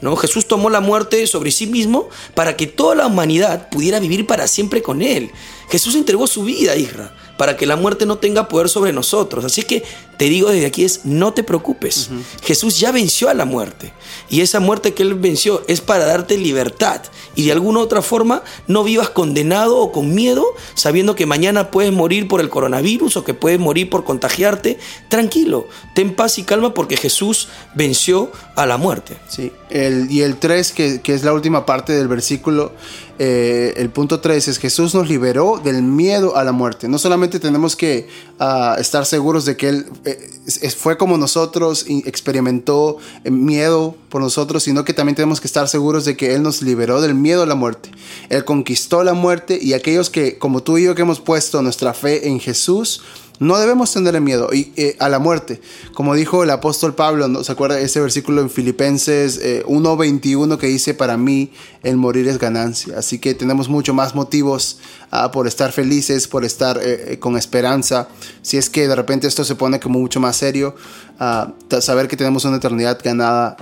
¿No? 0.00 0.16
Jesús 0.16 0.46
tomó 0.46 0.68
la 0.68 0.80
muerte 0.80 1.26
sobre 1.26 1.50
sí 1.50 1.66
mismo 1.66 2.08
para 2.34 2.56
que 2.56 2.66
toda 2.66 2.94
la 2.94 3.06
humanidad 3.06 3.70
pudiera 3.70 4.00
vivir 4.00 4.26
para 4.26 4.48
siempre 4.48 4.82
con 4.82 5.00
Él. 5.00 5.30
Jesús 5.70 5.94
entregó 5.94 6.26
su 6.26 6.44
vida, 6.44 6.76
Isra, 6.76 7.14
para 7.36 7.56
que 7.56 7.66
la 7.66 7.76
muerte 7.76 8.06
no 8.06 8.18
tenga 8.18 8.48
poder 8.48 8.68
sobre 8.68 8.92
nosotros. 8.92 9.44
Así 9.44 9.62
que 9.62 9.82
te 10.16 10.26
digo 10.26 10.50
desde 10.50 10.66
aquí 10.66 10.84
es, 10.84 11.04
no 11.04 11.32
te 11.32 11.42
preocupes. 11.42 12.10
Jesús 12.42 12.78
ya 12.78 12.92
venció 12.92 13.28
a 13.28 13.34
la 13.34 13.44
muerte. 13.44 13.92
Y 14.30 14.40
esa 14.40 14.60
muerte 14.60 14.94
que 14.94 15.02
Él 15.02 15.14
venció 15.14 15.62
es 15.66 15.80
para 15.80 16.04
darte 16.04 16.38
libertad. 16.38 17.02
Y 17.34 17.46
de 17.46 17.52
alguna 17.52 17.80
otra 17.80 18.02
forma 18.02 18.42
no 18.68 18.84
vivas 18.84 19.10
condenado 19.10 19.78
o 19.78 19.90
con 19.90 20.14
miedo, 20.14 20.46
sabiendo 20.74 21.16
que 21.16 21.26
mañana 21.26 21.70
puedes 21.70 21.92
morir 21.92 22.28
por 22.28 22.40
el 22.40 22.50
coronavirus 22.50 23.16
o 23.16 23.24
que 23.24 23.34
puedes 23.34 23.58
morir 23.58 23.90
por 23.90 24.04
contagiarte. 24.04 24.78
Tranquilo, 25.08 25.66
ten 25.94 26.14
paz 26.14 26.38
y 26.38 26.44
calma 26.44 26.74
porque 26.74 26.96
Jesús 26.96 27.48
venció 27.74 28.30
a 28.54 28.66
la 28.66 28.76
muerte. 28.76 29.16
Sí, 29.28 29.50
el, 29.70 30.10
y 30.10 30.22
el 30.22 30.36
3, 30.36 30.72
que, 30.72 31.00
que 31.00 31.14
es 31.14 31.24
la 31.24 31.32
última 31.32 31.66
parte 31.66 31.92
del 31.92 32.08
versículo, 32.08 32.72
eh, 33.18 33.74
el 33.76 33.90
punto 33.90 34.20
3 34.20 34.48
es 34.48 34.58
Jesús 34.58 34.94
nos 34.94 35.08
liberó 35.08 35.60
del 35.62 35.82
miedo 35.82 36.36
a 36.36 36.44
la 36.44 36.52
muerte. 36.52 36.88
No 36.88 36.98
solamente 36.98 37.38
tenemos 37.38 37.76
que 37.76 38.08
ah, 38.38 38.76
estar 38.78 39.06
seguros 39.06 39.44
de 39.44 39.56
que 39.56 39.68
Él 39.68 39.86
eh, 40.04 40.70
fue 40.76 40.96
como 40.96 41.16
nosotros 41.16 41.84
y 41.88 41.98
experimentó 42.08 42.98
eh, 43.22 43.30
miedo 43.30 43.96
por 44.08 44.20
nosotros, 44.20 44.64
sino 44.64 44.84
que 44.84 44.92
también 44.92 45.14
tenemos 45.14 45.40
que 45.40 45.46
estar 45.46 45.68
seguros 45.68 46.04
de 46.04 46.16
que 46.16 46.34
Él 46.34 46.42
nos 46.42 46.62
liberó 46.62 47.00
del 47.00 47.14
miedo 47.14 47.42
a 47.42 47.46
la 47.46 47.54
muerte. 47.54 47.90
Él 48.30 48.44
conquistó 48.44 49.04
la 49.04 49.14
muerte 49.14 49.58
y 49.60 49.74
aquellos 49.74 50.10
que, 50.10 50.38
como 50.38 50.62
tú 50.62 50.78
y 50.78 50.84
yo, 50.84 50.94
que 50.94 51.02
hemos 51.02 51.20
puesto 51.20 51.62
nuestra 51.62 51.94
fe 51.94 52.28
en 52.28 52.40
Jesús, 52.40 53.02
no 53.40 53.58
debemos 53.58 53.92
tener 53.92 54.20
miedo 54.20 54.48
y, 54.52 54.72
eh, 54.76 54.96
a 55.00 55.08
la 55.08 55.18
muerte. 55.18 55.60
Como 55.92 56.14
dijo 56.14 56.44
el 56.44 56.50
apóstol 56.50 56.94
Pablo, 56.94 57.26
¿no? 57.26 57.42
¿se 57.42 57.50
acuerda 57.50 57.80
ese 57.80 58.00
versículo 58.00 58.40
en 58.40 58.48
Filipenses 58.48 59.40
1.21 59.66 60.54
eh, 60.54 60.58
que 60.58 60.66
dice, 60.68 60.94
para 60.94 61.16
mí 61.16 61.50
el 61.82 61.96
morir 61.96 62.28
es 62.28 62.38
ganancia? 62.38 62.98
Así 62.98 63.18
que 63.18 63.34
tenemos 63.34 63.68
mucho 63.68 63.92
más 63.92 64.14
motivos 64.14 64.78
ah, 65.10 65.32
por 65.32 65.48
estar 65.48 65.72
felices, 65.72 66.28
por 66.28 66.44
estar 66.44 66.78
eh, 66.80 67.18
con 67.18 67.36
esperanza. 67.36 68.08
Si 68.42 68.56
es 68.56 68.70
que 68.70 68.86
de 68.86 68.94
repente 68.94 69.26
esto 69.26 69.44
se 69.44 69.56
pone 69.56 69.80
como 69.80 69.98
mucho 69.98 70.20
más 70.20 70.36
serio, 70.36 70.76
ah, 71.18 71.52
saber 71.80 72.06
que 72.06 72.16
tenemos 72.16 72.44
una 72.44 72.58
eternidad 72.58 73.00
ganada 73.02 73.56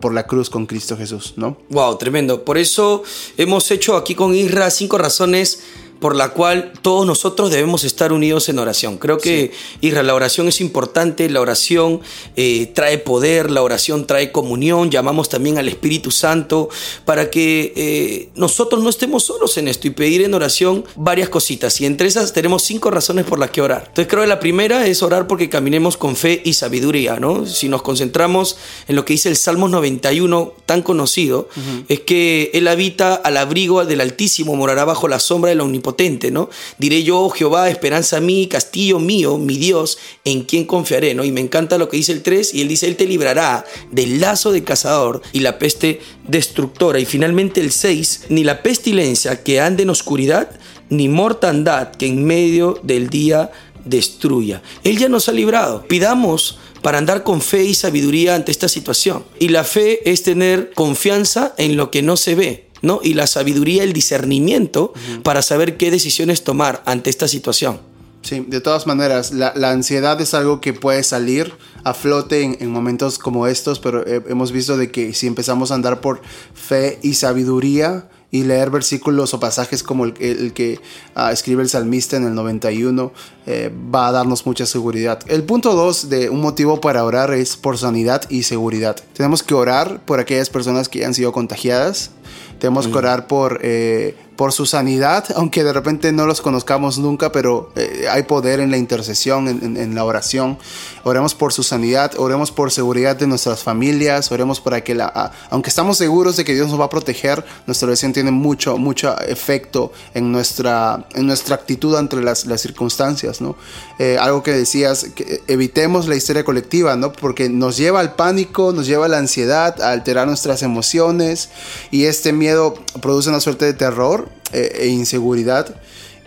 por 0.00 0.14
la 0.14 0.26
cruz 0.26 0.50
con 0.50 0.66
Cristo 0.66 0.96
Jesús, 0.96 1.34
¿no? 1.36 1.56
Wow, 1.70 1.98
tremendo. 1.98 2.44
Por 2.44 2.58
eso 2.58 3.02
hemos 3.36 3.70
hecho 3.72 3.96
aquí 3.96 4.14
con 4.14 4.34
Isra 4.34 4.70
cinco 4.70 4.98
razones 4.98 5.58
por 6.00 6.14
la 6.14 6.30
cual 6.30 6.72
todos 6.82 7.06
nosotros 7.06 7.50
debemos 7.50 7.84
estar 7.84 8.12
unidos 8.12 8.48
en 8.48 8.58
oración. 8.58 8.98
Creo 8.98 9.18
que, 9.18 9.52
Israel, 9.80 10.06
la 10.06 10.14
oración 10.14 10.48
es 10.48 10.60
importante, 10.60 11.28
la 11.30 11.40
oración 11.40 12.00
eh, 12.36 12.70
trae 12.74 12.98
poder, 12.98 13.50
la 13.50 13.62
oración 13.62 14.06
trae 14.06 14.30
comunión, 14.32 14.90
llamamos 14.90 15.28
también 15.28 15.58
al 15.58 15.68
Espíritu 15.68 16.10
Santo 16.10 16.68
para 17.04 17.30
que 17.30 17.72
eh, 17.76 18.28
nosotros 18.34 18.82
no 18.82 18.90
estemos 18.90 19.24
solos 19.24 19.56
en 19.56 19.68
esto 19.68 19.86
y 19.86 19.90
pedir 19.90 20.22
en 20.22 20.34
oración 20.34 20.84
varias 20.96 21.28
cositas. 21.28 21.80
Y 21.80 21.86
entre 21.86 22.08
esas 22.08 22.32
tenemos 22.32 22.62
cinco 22.62 22.90
razones 22.90 23.24
por 23.24 23.38
las 23.38 23.50
que 23.50 23.62
orar. 23.62 23.84
Entonces 23.88 24.06
creo 24.08 24.22
que 24.22 24.28
la 24.28 24.40
primera 24.40 24.86
es 24.86 25.02
orar 25.02 25.26
porque 25.26 25.48
caminemos 25.48 25.96
con 25.96 26.16
fe 26.16 26.42
y 26.44 26.52
sabiduría, 26.52 27.18
¿no? 27.18 27.46
Si 27.46 27.68
nos 27.68 27.82
concentramos 27.82 28.58
en 28.88 28.96
lo 28.96 29.04
que 29.04 29.14
dice 29.14 29.28
el 29.28 29.36
Salmos 29.36 29.70
91, 29.70 30.52
tan 30.66 30.82
conocido, 30.82 31.48
es 31.88 32.00
que 32.00 32.50
Él 32.52 32.68
habita 32.68 33.14
al 33.14 33.36
abrigo 33.36 33.84
del 33.84 34.00
Altísimo, 34.00 34.54
morará 34.56 34.84
bajo 34.84 35.08
la 35.08 35.18
sombra 35.18 35.50
de 35.50 35.56
la 35.56 35.64
omnipotente 35.64 35.85
potente, 35.86 36.32
¿no? 36.32 36.50
Diré 36.78 37.04
yo, 37.04 37.20
oh 37.20 37.30
Jehová, 37.30 37.70
esperanza 37.70 38.18
mí, 38.18 38.48
castillo 38.48 38.98
mío, 38.98 39.38
mi 39.38 39.56
Dios, 39.56 39.98
en 40.24 40.42
quien 40.42 40.64
confiaré, 40.64 41.14
¿no? 41.14 41.22
Y 41.22 41.30
me 41.30 41.40
encanta 41.40 41.78
lo 41.78 41.88
que 41.88 41.96
dice 41.96 42.10
el 42.10 42.22
3, 42.22 42.54
y 42.54 42.60
él 42.62 42.66
dice, 42.66 42.88
él 42.88 42.96
te 42.96 43.06
librará 43.06 43.64
del 43.92 44.20
lazo 44.20 44.50
de 44.50 44.64
cazador 44.64 45.22
y 45.32 45.40
la 45.40 45.60
peste 45.60 46.00
destructora. 46.26 46.98
Y 46.98 47.04
finalmente 47.04 47.60
el 47.60 47.70
6, 47.70 48.24
ni 48.30 48.42
la 48.42 48.64
pestilencia 48.64 49.44
que 49.44 49.60
ande 49.60 49.84
en 49.84 49.90
oscuridad, 49.90 50.50
ni 50.90 51.08
mortandad 51.08 51.92
que 51.92 52.06
en 52.06 52.24
medio 52.24 52.80
del 52.82 53.08
día 53.08 53.52
destruya. 53.84 54.62
Él 54.82 54.98
ya 54.98 55.08
nos 55.08 55.28
ha 55.28 55.32
librado. 55.32 55.84
Pidamos 55.86 56.58
para 56.82 56.98
andar 56.98 57.22
con 57.22 57.40
fe 57.40 57.64
y 57.64 57.74
sabiduría 57.74 58.34
ante 58.34 58.50
esta 58.50 58.68
situación. 58.68 59.24
Y 59.38 59.48
la 59.48 59.62
fe 59.62 60.10
es 60.10 60.24
tener 60.24 60.72
confianza 60.72 61.54
en 61.58 61.76
lo 61.76 61.92
que 61.92 62.02
no 62.02 62.16
se 62.16 62.34
ve. 62.34 62.65
¿No? 62.86 63.00
Y 63.02 63.14
la 63.14 63.26
sabiduría, 63.26 63.82
el 63.82 63.92
discernimiento 63.92 64.94
para 65.22 65.42
saber 65.42 65.76
qué 65.76 65.90
decisiones 65.90 66.44
tomar 66.44 66.82
ante 66.86 67.10
esta 67.10 67.28
situación. 67.28 67.80
Sí, 68.22 68.44
de 68.48 68.60
todas 68.60 68.86
maneras, 68.86 69.32
la, 69.32 69.52
ansiedad 69.70 70.20
es 70.20 70.34
algo 70.34 70.60
que 70.60 70.72
puede 70.72 71.02
salir 71.04 71.52
a 71.84 71.94
flote 71.94 72.42
en, 72.42 72.70
momentos 72.70 73.18
como 73.18 73.46
estos, 73.46 73.78
pero 73.78 74.04
hemos 74.06 74.50
visto 74.50 74.76
de 74.76 74.90
que 74.90 75.14
si 75.14 75.28
empezamos 75.28 75.70
a 75.70 75.74
andar 75.74 76.00
por 76.00 76.22
fe 76.54 76.98
y 77.02 77.14
sabiduría, 77.14 78.08
y 78.30 78.42
leer 78.42 78.70
versículos 78.70 79.34
o 79.34 79.40
pasajes 79.40 79.82
como 79.82 80.04
el, 80.04 80.52
que 80.52 80.80
ah, 81.14 81.32
escribe 81.32 81.62
el 81.62 81.68
salmista 81.68 82.16
en 82.16 82.24
el 82.24 82.34
91 82.34 83.12
eh, 83.46 83.72
va 83.94 84.08
a 84.08 84.12
darnos 84.12 84.44
mucha 84.46 84.66
seguridad. 84.66 85.20
El 85.28 85.44
punto 85.44 85.74
2 85.74 86.08
de 86.08 86.28
un 86.28 86.40
motivo 86.40 86.80
para 86.80 87.04
orar 87.04 87.32
es 87.32 87.56
por 87.56 87.78
sanidad 87.78 88.28
y 88.28 88.42
seguridad. 88.42 88.96
Tenemos 89.14 89.42
que 89.42 89.54
orar 89.54 90.04
por 90.04 90.18
aquellas 90.18 90.50
personas 90.50 90.88
que 90.88 91.04
han 91.04 91.14
sido 91.14 91.32
contagiadas. 91.32 92.10
Tenemos 92.58 92.88
que 92.88 92.96
orar 92.96 93.26
por 93.26 93.60
eh, 93.62 94.14
por 94.36 94.52
su 94.52 94.66
sanidad, 94.66 95.24
aunque 95.34 95.64
de 95.64 95.72
repente 95.72 96.12
no 96.12 96.26
los 96.26 96.40
conozcamos 96.40 96.98
nunca, 96.98 97.32
pero 97.32 97.70
eh, 97.74 98.06
hay 98.10 98.24
poder 98.24 98.60
en 98.60 98.70
la 98.70 98.76
intercesión, 98.76 99.48
en, 99.48 99.94
la 99.94 100.04
oración. 100.04 100.58
Oremos 101.04 101.34
por 101.34 101.52
su 101.52 101.62
sanidad, 101.62 102.12
oremos 102.18 102.52
por 102.52 102.70
seguridad 102.70 103.16
de 103.16 103.26
nuestras 103.26 103.62
familias, 103.62 104.30
oremos 104.30 104.60
para 104.60 104.84
que, 104.84 104.94
la, 104.94 105.32
aunque 105.50 105.70
estamos 105.70 105.96
seguros 105.96 106.36
de 106.36 106.44
que 106.44 106.54
Dios 106.54 106.68
nos 106.68 106.78
va 106.78 106.84
a 106.84 106.90
proteger, 106.90 107.44
nuestra 107.66 107.88
oración 107.88 108.12
tiene 108.12 108.30
mucho, 108.30 108.76
mucho 108.76 109.18
efecto 109.20 109.92
en 110.12 110.30
nuestra, 110.30 111.06
en 111.14 111.26
nuestra 111.26 111.54
actitud 111.54 111.96
ante 111.96 112.16
las, 112.16 112.44
circunstancias, 112.56 113.40
¿no? 113.40 113.56
Eh, 113.98 114.18
algo 114.20 114.42
que 114.42 114.52
decías, 114.52 115.06
evitemos 115.46 116.08
la 116.08 116.16
histeria 116.16 116.44
colectiva, 116.44 116.96
¿no? 116.96 117.12
Porque 117.12 117.48
nos 117.48 117.76
lleva 117.76 118.00
al 118.00 118.14
pánico, 118.14 118.72
nos 118.72 118.86
lleva 118.86 119.06
a 119.06 119.08
la 119.08 119.18
ansiedad, 119.18 119.80
a 119.80 119.90
alterar 119.90 120.26
nuestras 120.26 120.62
emociones 120.62 121.50
y 121.90 122.04
este 122.04 122.32
miedo 122.32 122.74
produce 123.00 123.28
una 123.28 123.40
suerte 123.40 123.64
de 123.64 123.74
terror 123.74 124.25
e 124.56 124.86
inseguridad 124.88 125.74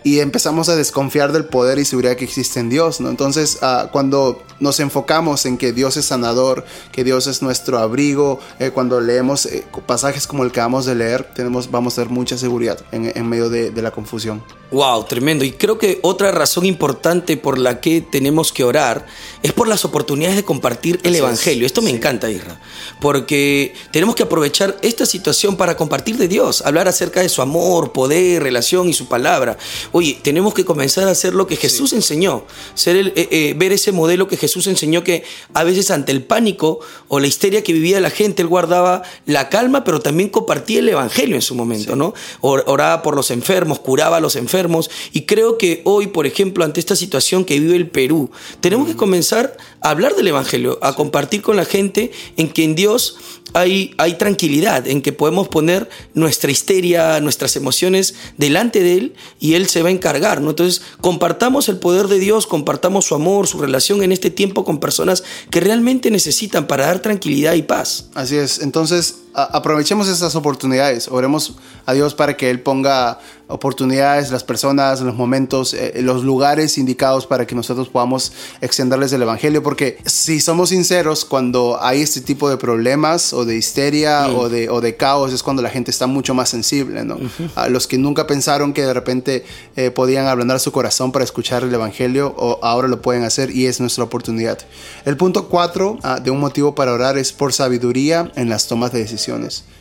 y 0.02 0.20
empezamos 0.20 0.68
a 0.68 0.76
desconfiar 0.76 1.32
del 1.32 1.44
poder 1.44 1.78
y 1.78 1.84
seguridad 1.84 2.16
que 2.16 2.24
existe 2.24 2.60
en 2.60 2.70
Dios, 2.70 3.00
¿no? 3.00 3.08
Entonces, 3.08 3.58
ah, 3.62 3.88
cuando 3.92 4.42
nos 4.60 4.78
enfocamos 4.80 5.46
en 5.46 5.58
que 5.58 5.72
Dios 5.72 5.96
es 5.96 6.06
sanador, 6.06 6.64
que 6.92 7.02
Dios 7.02 7.26
es 7.26 7.42
nuestro 7.42 7.78
abrigo, 7.78 8.38
eh, 8.58 8.70
cuando 8.70 9.00
leemos 9.00 9.46
eh, 9.46 9.64
pasajes 9.86 10.26
como 10.26 10.44
el 10.44 10.52
que 10.52 10.60
vamos 10.60 10.84
de 10.84 10.94
leer, 10.94 11.24
tenemos, 11.34 11.70
vamos 11.70 11.94
a 11.94 12.02
tener 12.02 12.10
mucha 12.10 12.38
seguridad 12.38 12.78
en, 12.92 13.28
medio 13.28 13.48
de, 13.48 13.70
la 13.80 13.90
confusión. 13.90 14.42
Wow, 14.70 15.04
tremendo. 15.04 15.44
Y 15.44 15.52
creo 15.52 15.78
que 15.78 15.98
otra 16.02 16.30
razón 16.30 16.66
importante 16.66 17.36
por 17.36 17.58
la 17.58 17.80
que 17.80 18.02
tenemos 18.02 18.52
que 18.52 18.62
orar 18.62 19.06
es 19.42 19.52
por 19.52 19.66
las 19.66 19.84
oportunidades 19.84 20.36
de 20.36 20.44
compartir 20.44 21.00
el 21.02 21.16
Evangelio. 21.16 21.66
Esto 21.66 21.80
me 21.80 21.90
encanta, 21.90 22.30
Isra, 22.30 22.60
porque 23.00 23.74
tenemos 23.90 24.14
que 24.14 24.22
aprovechar 24.22 24.76
esta 24.82 25.06
situación 25.06 25.56
para 25.56 25.76
compartir 25.76 26.18
de 26.18 26.28
Dios, 26.28 26.62
hablar 26.64 26.86
acerca 26.88 27.20
de 27.20 27.28
su 27.28 27.40
amor, 27.40 27.92
poder, 27.92 28.42
relación 28.42 28.88
y 28.88 28.92
su 28.92 29.08
palabra. 29.08 29.56
Oye, 29.92 30.18
tenemos 30.22 30.54
que 30.54 30.64
comenzar 30.64 31.08
a 31.08 31.10
hacer 31.10 31.34
lo 31.34 31.46
que 31.46 31.56
Jesús 31.56 31.92
enseñó, 31.92 32.44
ser 32.74 32.96
el, 32.96 33.08
eh, 33.16 33.28
eh, 33.30 33.54
ver 33.56 33.72
ese 33.72 33.92
modelo 33.92 34.28
que 34.28 34.36
Jesús 34.36 34.66
enseñó 34.66 35.02
que 35.02 35.24
a 35.52 35.64
veces 35.64 35.90
ante 35.90 36.12
el 36.12 36.22
pánico 36.22 36.80
o 37.08 37.18
la 37.18 37.26
histeria 37.26 37.64
que 37.64 37.72
vivía 37.72 38.00
la 38.00 38.10
gente, 38.10 38.42
él 38.42 38.48
guardaba 38.48 39.02
la 39.26 39.48
calma, 39.48 39.82
pero 39.82 40.00
también 40.00 40.28
compartía 40.28 40.78
el 40.78 40.88
Evangelio 40.88 41.34
en 41.34 41.42
su 41.42 41.54
momento, 41.54 41.96
¿no? 41.96 42.14
Oraba 42.40 43.02
por 43.02 43.16
los 43.16 43.30
enfermos, 43.30 43.80
curaba 43.80 44.18
a 44.18 44.20
los 44.20 44.36
enfermos. 44.36 44.90
Y 45.12 45.22
creo 45.22 45.58
que 45.58 45.82
hoy, 45.84 46.06
por 46.06 46.26
ejemplo, 46.26 46.64
ante 46.64 46.80
esta 46.80 46.96
situación 46.96 47.44
que 47.44 47.58
vive 47.58 47.76
el 47.76 47.88
Perú, 47.88 48.30
tenemos 48.60 48.86
que 48.88 48.96
comenzar 48.96 49.56
a 49.80 49.90
hablar 49.90 50.14
del 50.14 50.28
Evangelio, 50.28 50.78
a 50.82 50.94
compartir 50.94 51.42
con 51.42 51.56
la 51.56 51.64
gente 51.64 52.12
en 52.36 52.48
que 52.48 52.64
en 52.64 52.74
Dios 52.74 53.16
hay, 53.52 53.94
hay 53.98 54.14
tranquilidad, 54.14 54.86
en 54.86 55.02
que 55.02 55.12
podemos 55.12 55.48
poner 55.48 55.88
nuestra 56.14 56.50
histeria, 56.50 57.20
nuestras 57.20 57.56
emociones 57.56 58.14
delante 58.36 58.82
de 58.82 58.94
Él 58.94 59.14
y 59.38 59.54
Él 59.54 59.68
se 59.68 59.79
va 59.82 59.88
a 59.88 59.92
encargar, 59.92 60.40
¿no? 60.40 60.50
Entonces, 60.50 60.82
compartamos 61.00 61.68
el 61.68 61.78
poder 61.78 62.08
de 62.08 62.18
Dios, 62.18 62.46
compartamos 62.46 63.06
su 63.06 63.14
amor, 63.14 63.46
su 63.46 63.58
relación 63.58 64.02
en 64.02 64.12
este 64.12 64.30
tiempo 64.30 64.64
con 64.64 64.78
personas 64.78 65.24
que 65.50 65.60
realmente 65.60 66.10
necesitan 66.10 66.66
para 66.66 66.86
dar 66.86 67.00
tranquilidad 67.00 67.54
y 67.54 67.62
paz. 67.62 68.06
Así 68.14 68.36
es, 68.36 68.60
entonces 68.60 69.16
aprovechemos 69.34 70.08
estas 70.08 70.34
oportunidades, 70.34 71.08
oremos 71.08 71.56
a 71.86 71.92
Dios 71.92 72.14
para 72.14 72.36
que 72.36 72.50
Él 72.50 72.60
ponga 72.60 73.18
oportunidades, 73.50 74.30
las 74.30 74.44
personas, 74.44 75.00
los 75.00 75.14
momentos, 75.14 75.74
eh, 75.74 76.00
los 76.02 76.22
lugares 76.22 76.78
indicados 76.78 77.26
para 77.26 77.46
que 77.46 77.54
nosotros 77.54 77.88
podamos 77.88 78.32
extenderles 78.60 79.12
el 79.12 79.22
Evangelio, 79.22 79.62
porque 79.62 79.98
si 80.06 80.40
somos 80.40 80.70
sinceros, 80.70 81.24
cuando 81.24 81.78
hay 81.80 82.00
este 82.00 82.20
tipo 82.20 82.48
de 82.48 82.56
problemas 82.56 83.32
o 83.32 83.44
de 83.44 83.56
histeria 83.56 84.28
o, 84.28 84.48
de, 84.48 84.70
o 84.70 84.80
de 84.80 84.96
caos, 84.96 85.32
es 85.32 85.42
cuando 85.42 85.62
la 85.62 85.70
gente 85.70 85.90
está 85.90 86.06
mucho 86.06 86.32
más 86.32 86.48
sensible, 86.48 87.04
¿no? 87.04 87.18
A 87.56 87.68
los 87.68 87.86
que 87.86 87.98
nunca 87.98 88.26
pensaron 88.26 88.72
que 88.72 88.84
de 88.84 88.94
repente 88.94 89.44
eh, 89.76 89.90
podían 89.90 90.26
ablandar 90.26 90.60
su 90.60 90.72
corazón 90.72 91.12
para 91.12 91.24
escuchar 91.24 91.64
el 91.64 91.74
Evangelio, 91.74 92.34
o 92.36 92.60
ahora 92.62 92.88
lo 92.88 93.02
pueden 93.02 93.24
hacer 93.24 93.50
y 93.50 93.66
es 93.66 93.80
nuestra 93.80 94.04
oportunidad. 94.04 94.58
El 95.04 95.16
punto 95.16 95.48
cuatro 95.48 95.98
ah, 96.02 96.20
de 96.20 96.30
un 96.30 96.38
motivo 96.38 96.74
para 96.74 96.92
orar 96.92 97.18
es 97.18 97.32
por 97.32 97.52
sabiduría 97.52 98.30
en 98.36 98.48
las 98.48 98.68
tomas 98.68 98.92
de 98.92 99.00
decisiones. 99.00 99.19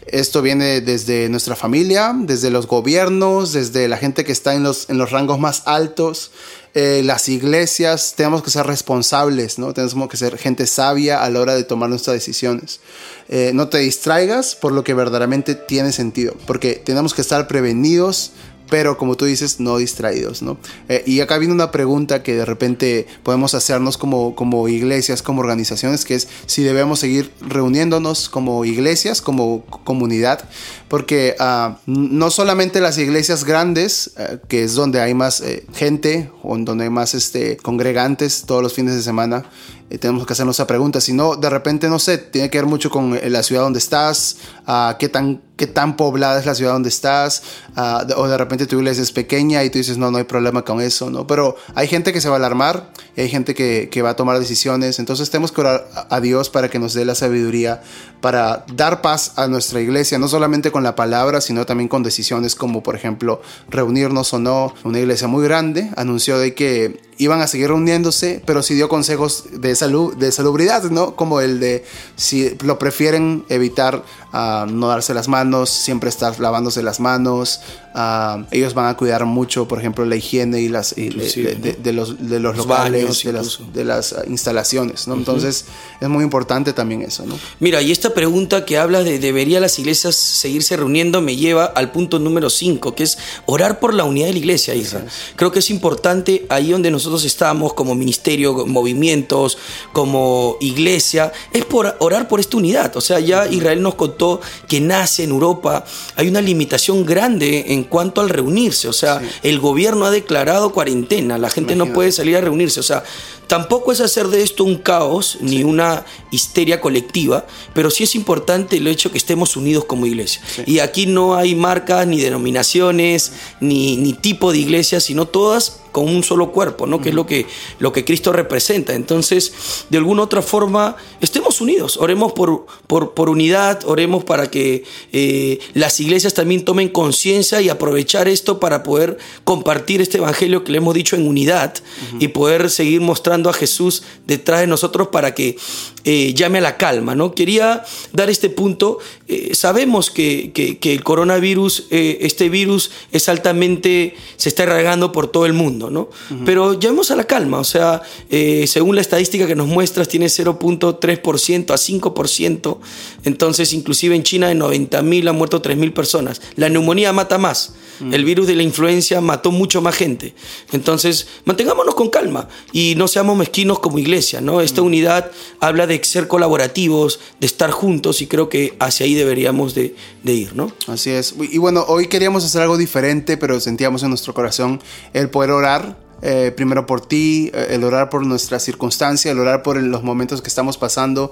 Esto 0.08 0.42
viene 0.42 0.82
desde 0.82 1.30
nuestra 1.30 1.56
familia, 1.56 2.14
desde 2.16 2.50
los 2.50 2.68
gobiernos, 2.68 3.54
desde 3.54 3.88
la 3.88 3.98
gente 3.98 4.26
que 4.26 4.32
está 4.32 4.56
en 4.56 4.64
los, 4.64 4.90
en 4.90 4.98
los 4.98 5.12
rangos 5.12 5.40
más 5.40 5.64
altos, 5.66 6.32
eh, 6.76 7.02
las 7.04 7.30
iglesias, 7.30 8.14
tenemos 8.16 8.44
que 8.44 8.52
ser 8.52 8.66
responsables, 8.68 9.58
¿no? 9.58 9.74
Tenemos 9.74 10.08
que 10.08 10.18
ser 10.18 10.38
gente 10.38 10.68
sabia 10.68 11.24
a 11.24 11.30
la 11.30 11.40
hora 11.42 11.56
de 11.56 11.64
tomar 11.64 11.90
nuestras 11.90 12.16
decisiones. 12.16 12.80
Eh, 13.28 13.52
no 13.54 13.70
te 13.70 13.80
distraigas 13.80 14.56
por 14.56 14.72
lo 14.72 14.84
que 14.84 14.94
verdaderamente 14.94 15.56
tiene 15.56 15.92
sentido, 15.92 16.36
porque 16.46 16.74
tenemos 16.76 17.14
que 17.14 17.22
estar 17.22 17.48
prevenidos 17.48 18.32
pero 18.70 18.98
como 18.98 19.16
tú 19.16 19.26
dices, 19.26 19.60
no 19.60 19.78
distraídos, 19.78 20.42
¿no? 20.42 20.58
Eh, 20.88 21.04
y 21.06 21.20
acá 21.22 21.38
viene 21.38 21.54
una 21.54 21.72
pregunta 21.72 22.24
que 22.24 22.36
de 22.36 22.46
repente 22.46 23.08
podemos 23.24 23.54
hacernos 23.54 23.98
como, 23.98 24.36
como 24.36 24.68
iglesias, 24.68 25.22
como 25.22 25.42
organizaciones, 25.42 26.06
que 26.06 26.16
es 26.16 26.28
si 26.46 26.64
debemos 26.64 27.00
seguir 27.00 27.32
reuniéndonos 27.42 28.30
como 28.30 28.66
iglesias, 28.66 29.22
como 29.22 29.66
comunidad, 29.66 30.44
porque 30.88 31.36
uh, 31.40 31.76
no 31.86 32.30
solamente 32.32 32.82
las 32.82 32.98
iglesias 32.98 33.44
grandes, 33.44 34.12
uh, 34.18 34.38
que 34.48 34.64
es 34.64 34.76
donde 34.76 35.02
hay 35.02 35.14
más 35.14 35.42
eh, 35.42 35.66
gente, 35.74 36.32
o 36.44 36.58
donde 36.58 36.86
hay 36.86 36.90
más 36.90 37.14
este, 37.14 37.58
congregantes 37.58 38.44
todos 38.46 38.64
los 38.64 38.74
fines 38.74 38.96
de 38.96 39.02
semana, 39.02 39.46
eh, 39.90 39.98
tenemos 39.98 40.26
que 40.26 40.34
hacernos 40.34 40.56
esa 40.56 40.68
pregunta. 40.68 41.02
Si 41.02 41.14
no, 41.14 41.36
de 41.36 41.50
repente, 41.50 41.90
no 41.90 42.00
sé, 42.00 42.18
tiene 42.18 42.50
que 42.50 42.60
ver 42.60 42.68
mucho 42.68 42.90
con 42.90 43.16
eh, 43.16 43.30
la 43.30 43.44
ciudad 43.44 43.64
donde 43.64 43.80
estás, 43.80 44.38
uh, 44.68 44.98
qué, 45.00 45.10
tan, 45.10 45.42
qué 45.60 45.68
tan 45.68 45.98
poblada 45.98 46.40
es 46.40 46.46
la 46.46 46.56
ciudad 46.56 46.72
donde 46.72 46.88
estás, 46.88 47.44
uh, 47.76 48.14
o 48.16 48.30
de 48.30 48.38
repente 48.38 48.66
tu 48.66 48.78
iglesia 48.78 49.04
es 49.04 49.12
pequeña 49.12 49.62
y 49.66 49.70
tú 49.70 49.78
dices, 49.78 49.98
no, 49.98 50.10
no 50.10 50.18
hay 50.18 50.24
problema 50.24 50.64
con 50.64 50.80
eso, 50.80 51.10
¿no? 51.10 51.28
Pero 51.28 51.58
hay 51.76 51.90
gente 51.90 52.14
que 52.14 52.22
se 52.22 52.30
va 52.30 52.36
a 52.36 52.38
alarmar 52.38 52.94
y 53.18 53.22
hay 53.22 53.30
gente 53.30 53.54
que, 53.54 53.90
que 53.92 54.02
va 54.02 54.12
a 54.12 54.16
tomar 54.16 54.40
decisiones. 54.40 55.00
Entonces 55.00 55.30
tenemos 55.30 55.52
que 55.52 55.60
orar 55.60 55.86
a 56.10 56.22
Dios 56.22 56.50
para 56.50 56.70
que 56.70 56.80
nos 56.80 56.94
dé 56.94 57.04
la 57.04 57.14
sabiduría 57.14 57.82
para 58.22 58.64
dar 58.74 59.02
paz 59.02 59.34
a 59.36 59.48
nuestra 59.48 59.82
iglesia, 59.82 60.18
no 60.18 60.30
solamente 60.30 60.72
con 60.72 60.82
la 60.82 60.96
palabra, 60.96 61.42
sino 61.42 61.66
también 61.66 61.90
con 61.90 62.04
decisiones 62.04 62.56
como, 62.56 62.82
por 62.82 62.96
ejemplo, 62.96 63.42
reunirnos 63.68 64.34
o 64.34 64.40
no. 64.40 64.74
Una 64.86 65.00
iglesia 65.00 65.28
muy 65.28 65.44
grande 65.44 65.92
anunció 65.98 66.40
de 66.40 66.54
que 66.56 67.09
iban 67.20 67.42
a 67.42 67.48
seguir 67.48 67.68
reuniéndose, 67.68 68.42
pero 68.46 68.64
sí 68.64 68.74
dio 68.76 68.88
consejos 68.88 69.44
de 69.52 69.76
salud, 69.76 70.16
de 70.16 70.32
salubridad, 70.32 70.84
¿no? 70.86 71.18
Como 71.18 71.42
el 71.42 71.60
de 71.60 71.84
si 72.16 72.58
lo 72.64 72.80
prefieren 72.80 73.46
evitar 73.50 74.06
uh, 74.34 74.66
no 74.66 74.88
darse 74.88 75.14
las 75.14 75.28
manos, 75.28 75.70
siempre 75.70 76.10
estar 76.10 76.40
lavándose 76.40 76.82
las 76.82 77.02
manos. 77.02 77.60
Uh, 77.96 78.46
ellos 78.52 78.76
van 78.76 78.86
a 78.86 78.96
cuidar 78.96 79.26
mucho, 79.26 79.68
por 79.68 79.80
ejemplo, 79.80 80.06
la 80.06 80.16
higiene 80.16 80.62
y 80.62 80.70
las 80.70 80.96
y 80.96 81.10
de, 81.10 81.56
de, 81.56 81.74
de, 81.74 81.94
los, 81.94 82.30
de 82.30 82.40
los, 82.40 82.56
los 82.56 82.68
locales, 82.68 83.24
de, 83.24 83.34
las, 83.34 83.60
de, 83.74 83.84
las, 83.84 84.16
instalaciones, 84.28 85.08
¿no? 85.08 85.14
Uh 85.14 85.18
-huh. 85.18 85.20
Entonces 85.22 85.66
es 86.00 86.08
muy 86.08 86.24
importante 86.24 86.72
también 86.72 87.02
eso, 87.02 87.26
¿no? 87.26 87.40
Mira, 87.60 87.82
y 87.82 87.92
esta 87.92 88.14
pregunta 88.14 88.64
que 88.64 88.78
habla 88.78 89.04
de 89.04 89.18
debería 89.18 89.60
las 89.60 89.80
iglesias 89.80 90.16
seguirse 90.16 90.78
reuniendo 90.78 91.22
me 91.22 91.36
lleva 91.36 91.66
al 91.66 91.92
punto 91.92 92.20
número 92.20 92.50
5, 92.50 92.94
que 92.94 93.04
es 93.04 93.18
orar 93.48 93.80
por 93.80 93.94
la 93.94 94.04
unidad 94.04 94.28
de 94.28 94.34
la 94.34 94.40
iglesia, 94.40 94.76
Isra. 94.76 95.04
Creo 95.36 95.52
que 95.52 95.60
es 95.60 95.70
importante 95.72 96.46
ahí 96.50 96.72
donde 96.72 96.92
nosotros 96.92 97.26
estamos 97.26 97.74
como 97.74 97.96
ministerio, 97.96 98.68
movimientos, 98.68 99.58
como 99.94 100.58
iglesia, 100.62 101.32
es 101.52 101.66
por 101.66 101.96
orar 102.00 102.28
por 102.28 102.40
esta 102.40 102.58
unidad. 102.58 102.96
O 102.98 103.02
sea, 103.02 103.20
ya 103.20 103.48
Israel 103.48 103.82
nos 103.82 103.96
contó 103.96 104.42
que 104.68 104.80
nace 104.80 105.24
en 105.24 105.32
Europa, 105.32 105.86
hay 106.16 106.28
una 106.28 106.42
limitación 106.42 107.06
grande 107.06 107.66
en 107.74 107.79
cuanto 107.84 108.22
al 108.22 108.30
reunirse. 108.30 108.88
O 108.88 108.94
sea, 108.94 109.20
sí. 109.20 109.26
el 109.44 109.60
gobierno 109.60 110.06
ha 110.06 110.12
declarado 110.12 110.72
cuarentena, 110.72 111.38
la 111.38 111.50
gente 111.50 111.74
Imagínate. 111.74 111.90
no 111.90 111.96
puede 111.96 112.12
salir 112.12 112.38
a 112.38 112.42
reunirse. 112.42 112.80
O 112.80 112.84
sea, 112.84 113.04
Tampoco 113.50 113.92
es 113.92 114.00
hacer 114.00 114.28
de 114.28 114.44
esto 114.44 114.64
un 114.64 114.78
caos 114.78 115.40
ni 115.42 115.64
una 115.64 116.06
histeria 116.30 116.80
colectiva, 116.80 117.48
pero 117.74 117.90
sí 117.90 118.04
es 118.04 118.14
importante 118.14 118.78
el 118.78 118.86
hecho 118.86 119.12
que 119.12 119.18
estemos 119.18 119.58
unidos 119.58 119.86
como 119.86 120.06
iglesia. 120.06 120.40
Sí. 120.56 120.62
Y 120.68 120.80
aquí 120.80 121.08
no 121.08 121.34
hay 121.34 121.56
marcas, 121.56 122.06
ni 122.06 122.22
denominaciones, 122.22 123.32
ni, 123.60 123.98
ni 123.98 124.14
tipo 124.14 124.52
de 124.52 124.60
iglesia, 124.60 125.00
sino 125.00 125.26
todas 125.26 125.79
con 125.92 126.08
un 126.08 126.24
solo 126.24 126.52
cuerpo, 126.52 126.86
¿no? 126.86 126.96
Uh 126.96 127.00
-huh. 127.00 127.04
Que 127.04 127.10
es 127.10 127.16
lo 127.16 127.26
que, 127.26 127.46
lo 127.80 127.92
que 127.92 128.06
Cristo 128.06 128.32
representa. 128.32 128.94
Entonces, 128.94 129.54
de 129.90 129.98
alguna 129.98 130.24
otra 130.24 130.42
forma, 130.42 130.96
estemos 131.22 131.62
unidos, 131.62 131.98
oremos 131.98 132.34
por, 132.34 132.66
por, 132.88 133.14
por 133.14 133.30
unidad, 133.30 133.82
oremos 133.86 134.24
para 134.24 134.50
que 134.50 134.84
eh, 135.12 135.60
las 135.74 136.00
iglesias 136.00 136.34
también 136.34 136.66
tomen 136.66 136.90
conciencia 136.90 137.62
y 137.62 137.70
aprovechar 137.70 138.28
esto 138.28 138.60
para 138.60 138.84
poder 138.84 139.18
compartir 139.44 140.02
este 140.02 140.18
evangelio 140.18 140.64
que 140.64 140.72
le 140.72 140.78
hemos 140.80 140.94
dicho 140.94 141.16
en 141.16 141.28
unidad 141.28 141.74
uh 141.78 142.16
-huh. 142.16 142.24
y 142.24 142.28
poder 142.30 142.70
seguir 142.70 143.02
mostrando 143.02 143.50
a 143.50 143.54
Jesús 143.54 144.04
detrás 144.28 144.62
de 144.62 144.68
nosotros 144.68 145.10
para 145.10 145.34
que 145.34 145.58
eh, 146.04 146.34
llame 146.34 146.60
a 146.60 146.62
la 146.62 146.78
calma. 146.78 147.16
¿no? 147.16 147.34
Quería 147.34 147.84
dar 148.14 148.30
este 148.30 148.50
punto. 148.50 149.00
Eh, 149.28 149.52
sabemos 149.54 150.10
que, 150.10 150.52
que, 150.54 150.78
que, 150.80 150.94
el 150.94 151.04
coronavirus, 151.04 151.88
este 151.90 152.50
virus 152.50 152.92
es 153.12 153.30
altamente, 153.30 154.16
se 154.38 154.50
está 154.50 154.66
regando 154.66 155.12
por 155.12 155.28
todo 155.28 155.46
el 155.46 155.54
mundo, 155.54 155.79
¿no? 155.80 156.10
Pero 156.46 156.80
llamemos 156.80 157.12
a 157.12 157.16
la 157.16 157.24
calma. 157.24 157.60
O 157.60 157.64
sea, 157.64 158.02
eh, 158.30 158.66
según 158.68 158.96
la 158.96 159.02
estadística 159.02 159.48
que 159.48 159.56
nos 159.56 159.68
muestras, 159.68 160.08
tiene 160.08 160.26
0.3% 160.26 161.72
a 161.72 161.78
5%. 161.78 162.78
Entonces, 163.24 163.74
inclusive 163.74 164.16
en 164.16 164.24
China 164.24 164.48
de 164.48 164.56
90 164.56 165.02
mil 165.04 165.28
han 165.28 165.36
muerto 165.38 165.62
3 165.62 165.78
mil 165.78 165.94
personas. 165.94 166.42
La 166.56 166.70
neumonía 166.70 167.14
mata 167.14 167.38
más. 167.38 167.74
El 168.12 168.24
virus 168.24 168.48
de 168.48 168.56
la 168.56 168.64
influencia 168.64 169.22
mató 169.22 169.52
mucho 169.52 169.82
más 169.82 169.96
gente. 169.96 170.34
Entonces, 170.72 171.28
mantengámonos 171.46 171.96
con 171.96 172.10
calma 172.10 172.48
y 172.72 172.96
no 172.96 173.08
seamos 173.08 173.38
mezquinos 173.38 173.80
como 173.80 174.00
iglesia, 174.00 174.42
¿no? 174.42 174.62
Esta 174.62 174.82
unidad 174.82 175.32
habla 175.60 175.88
de 175.88 176.04
ser 176.04 176.28
colaborativos, 176.28 177.20
de 177.40 177.48
estar 177.48 177.72
juntos 177.72 178.22
y 178.22 178.28
creo 178.28 178.50
que 178.50 178.76
hacia 178.80 179.06
ahí 179.06 179.14
deberíamos 179.14 179.76
de, 179.76 179.96
de 180.24 180.34
ir, 180.34 180.56
¿no? 180.56 180.72
Así 180.88 181.10
es. 181.10 181.36
Y 181.40 181.58
bueno, 181.58 181.86
hoy 181.88 182.08
queríamos 182.08 182.46
hacer 182.46 182.62
algo 182.62 182.78
diferente, 182.78 183.38
pero 183.38 183.60
sentíamos 183.60 184.04
en 184.04 184.10
nuestro 184.10 184.34
corazón 184.34 184.82
el 185.14 185.30
poder 185.30 185.52
orar 185.52 186.10
eh, 186.22 186.52
primero 186.56 186.86
por 186.86 187.06
ti, 187.06 187.50
eh, 187.54 187.68
el 187.72 187.84
orar 187.84 188.10
por 188.10 188.26
nuestra 188.26 188.60
circunstancia, 188.60 189.32
el 189.32 189.40
orar 189.40 189.64
por 189.64 189.82
los 189.82 190.04
momentos 190.04 190.42
que 190.42 190.50
estamos 190.50 190.78
pasando, 190.78 191.32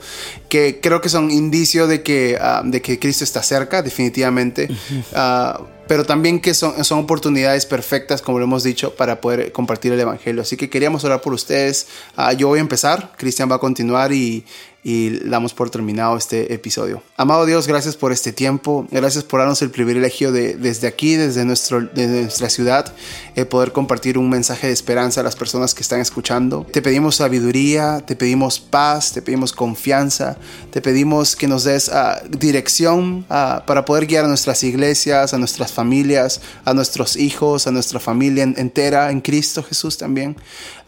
que 0.49 0.79
creo 0.81 1.01
que 1.01 1.09
son 1.09 1.29
indicios 1.29 1.89
de 1.89 2.03
que, 2.03 2.37
uh, 2.39 2.69
de 2.69 2.81
que 2.81 2.97
Cristo 2.97 3.23
está 3.23 3.43
cerca, 3.43 3.81
definitivamente. 3.81 4.69
Uh, 5.11 5.76
pero 5.87 6.05
también 6.05 6.39
que 6.39 6.53
son, 6.53 6.83
son 6.83 6.99
oportunidades 6.99 7.65
perfectas, 7.65 8.21
como 8.21 8.39
lo 8.39 8.45
hemos 8.45 8.63
dicho, 8.63 8.95
para 8.95 9.21
poder 9.21 9.51
compartir 9.51 9.93
el 9.93 9.99
Evangelio. 9.99 10.41
Así 10.41 10.57
que 10.57 10.69
queríamos 10.69 11.03
orar 11.03 11.21
por 11.21 11.33
ustedes. 11.33 11.87
Uh, 12.17 12.35
yo 12.35 12.47
voy 12.47 12.59
a 12.59 12.61
empezar, 12.61 13.13
Cristian 13.17 13.49
va 13.49 13.55
a 13.55 13.59
continuar 13.59 14.11
y, 14.11 14.45
y 14.87 15.19
damos 15.27 15.53
por 15.53 15.69
terminado 15.69 16.15
este 16.15 16.53
episodio. 16.53 17.03
Amado 17.17 17.45
Dios, 17.45 17.67
gracias 17.67 17.97
por 17.97 18.13
este 18.13 18.31
tiempo, 18.31 18.87
gracias 18.89 19.25
por 19.25 19.41
darnos 19.41 19.61
el 19.61 19.69
privilegio 19.69 20.31
de 20.31 20.55
desde 20.55 20.87
aquí, 20.87 21.15
desde, 21.15 21.43
nuestro, 21.43 21.81
desde 21.81 22.21
nuestra 22.21 22.49
ciudad, 22.49 22.93
eh, 23.35 23.43
poder 23.43 23.73
compartir 23.73 24.17
un 24.17 24.29
mensaje 24.29 24.67
de 24.67 24.73
esperanza 24.73 25.19
a 25.19 25.23
las 25.25 25.35
personas 25.35 25.75
que 25.75 25.81
están 25.81 25.99
escuchando. 25.99 26.65
Te 26.71 26.81
pedimos 26.81 27.17
sabiduría, 27.17 27.99
te 27.99 28.15
pedimos 28.15 28.61
paz, 28.61 29.11
te 29.11 29.21
pedimos 29.21 29.51
confianza, 29.51 30.37
te 30.71 30.81
pedimos 30.81 31.35
que 31.35 31.49
nos 31.49 31.65
des 31.65 31.89
uh, 31.89 32.25
dirección 32.29 33.25
uh, 33.29 33.65
para 33.65 33.83
poder 33.83 34.05
guiar 34.05 34.23
a 34.23 34.29
nuestras 34.29 34.63
iglesias, 34.63 35.33
a 35.33 35.37
nuestras 35.37 35.73
familias, 35.73 36.39
a 36.63 36.73
nuestros 36.73 37.17
hijos, 37.17 37.67
a 37.67 37.71
nuestra 37.71 37.99
familia 37.99 38.43
entera 38.43 39.11
en 39.11 39.19
Cristo 39.19 39.63
Jesús 39.63 39.97
también. 39.97 40.37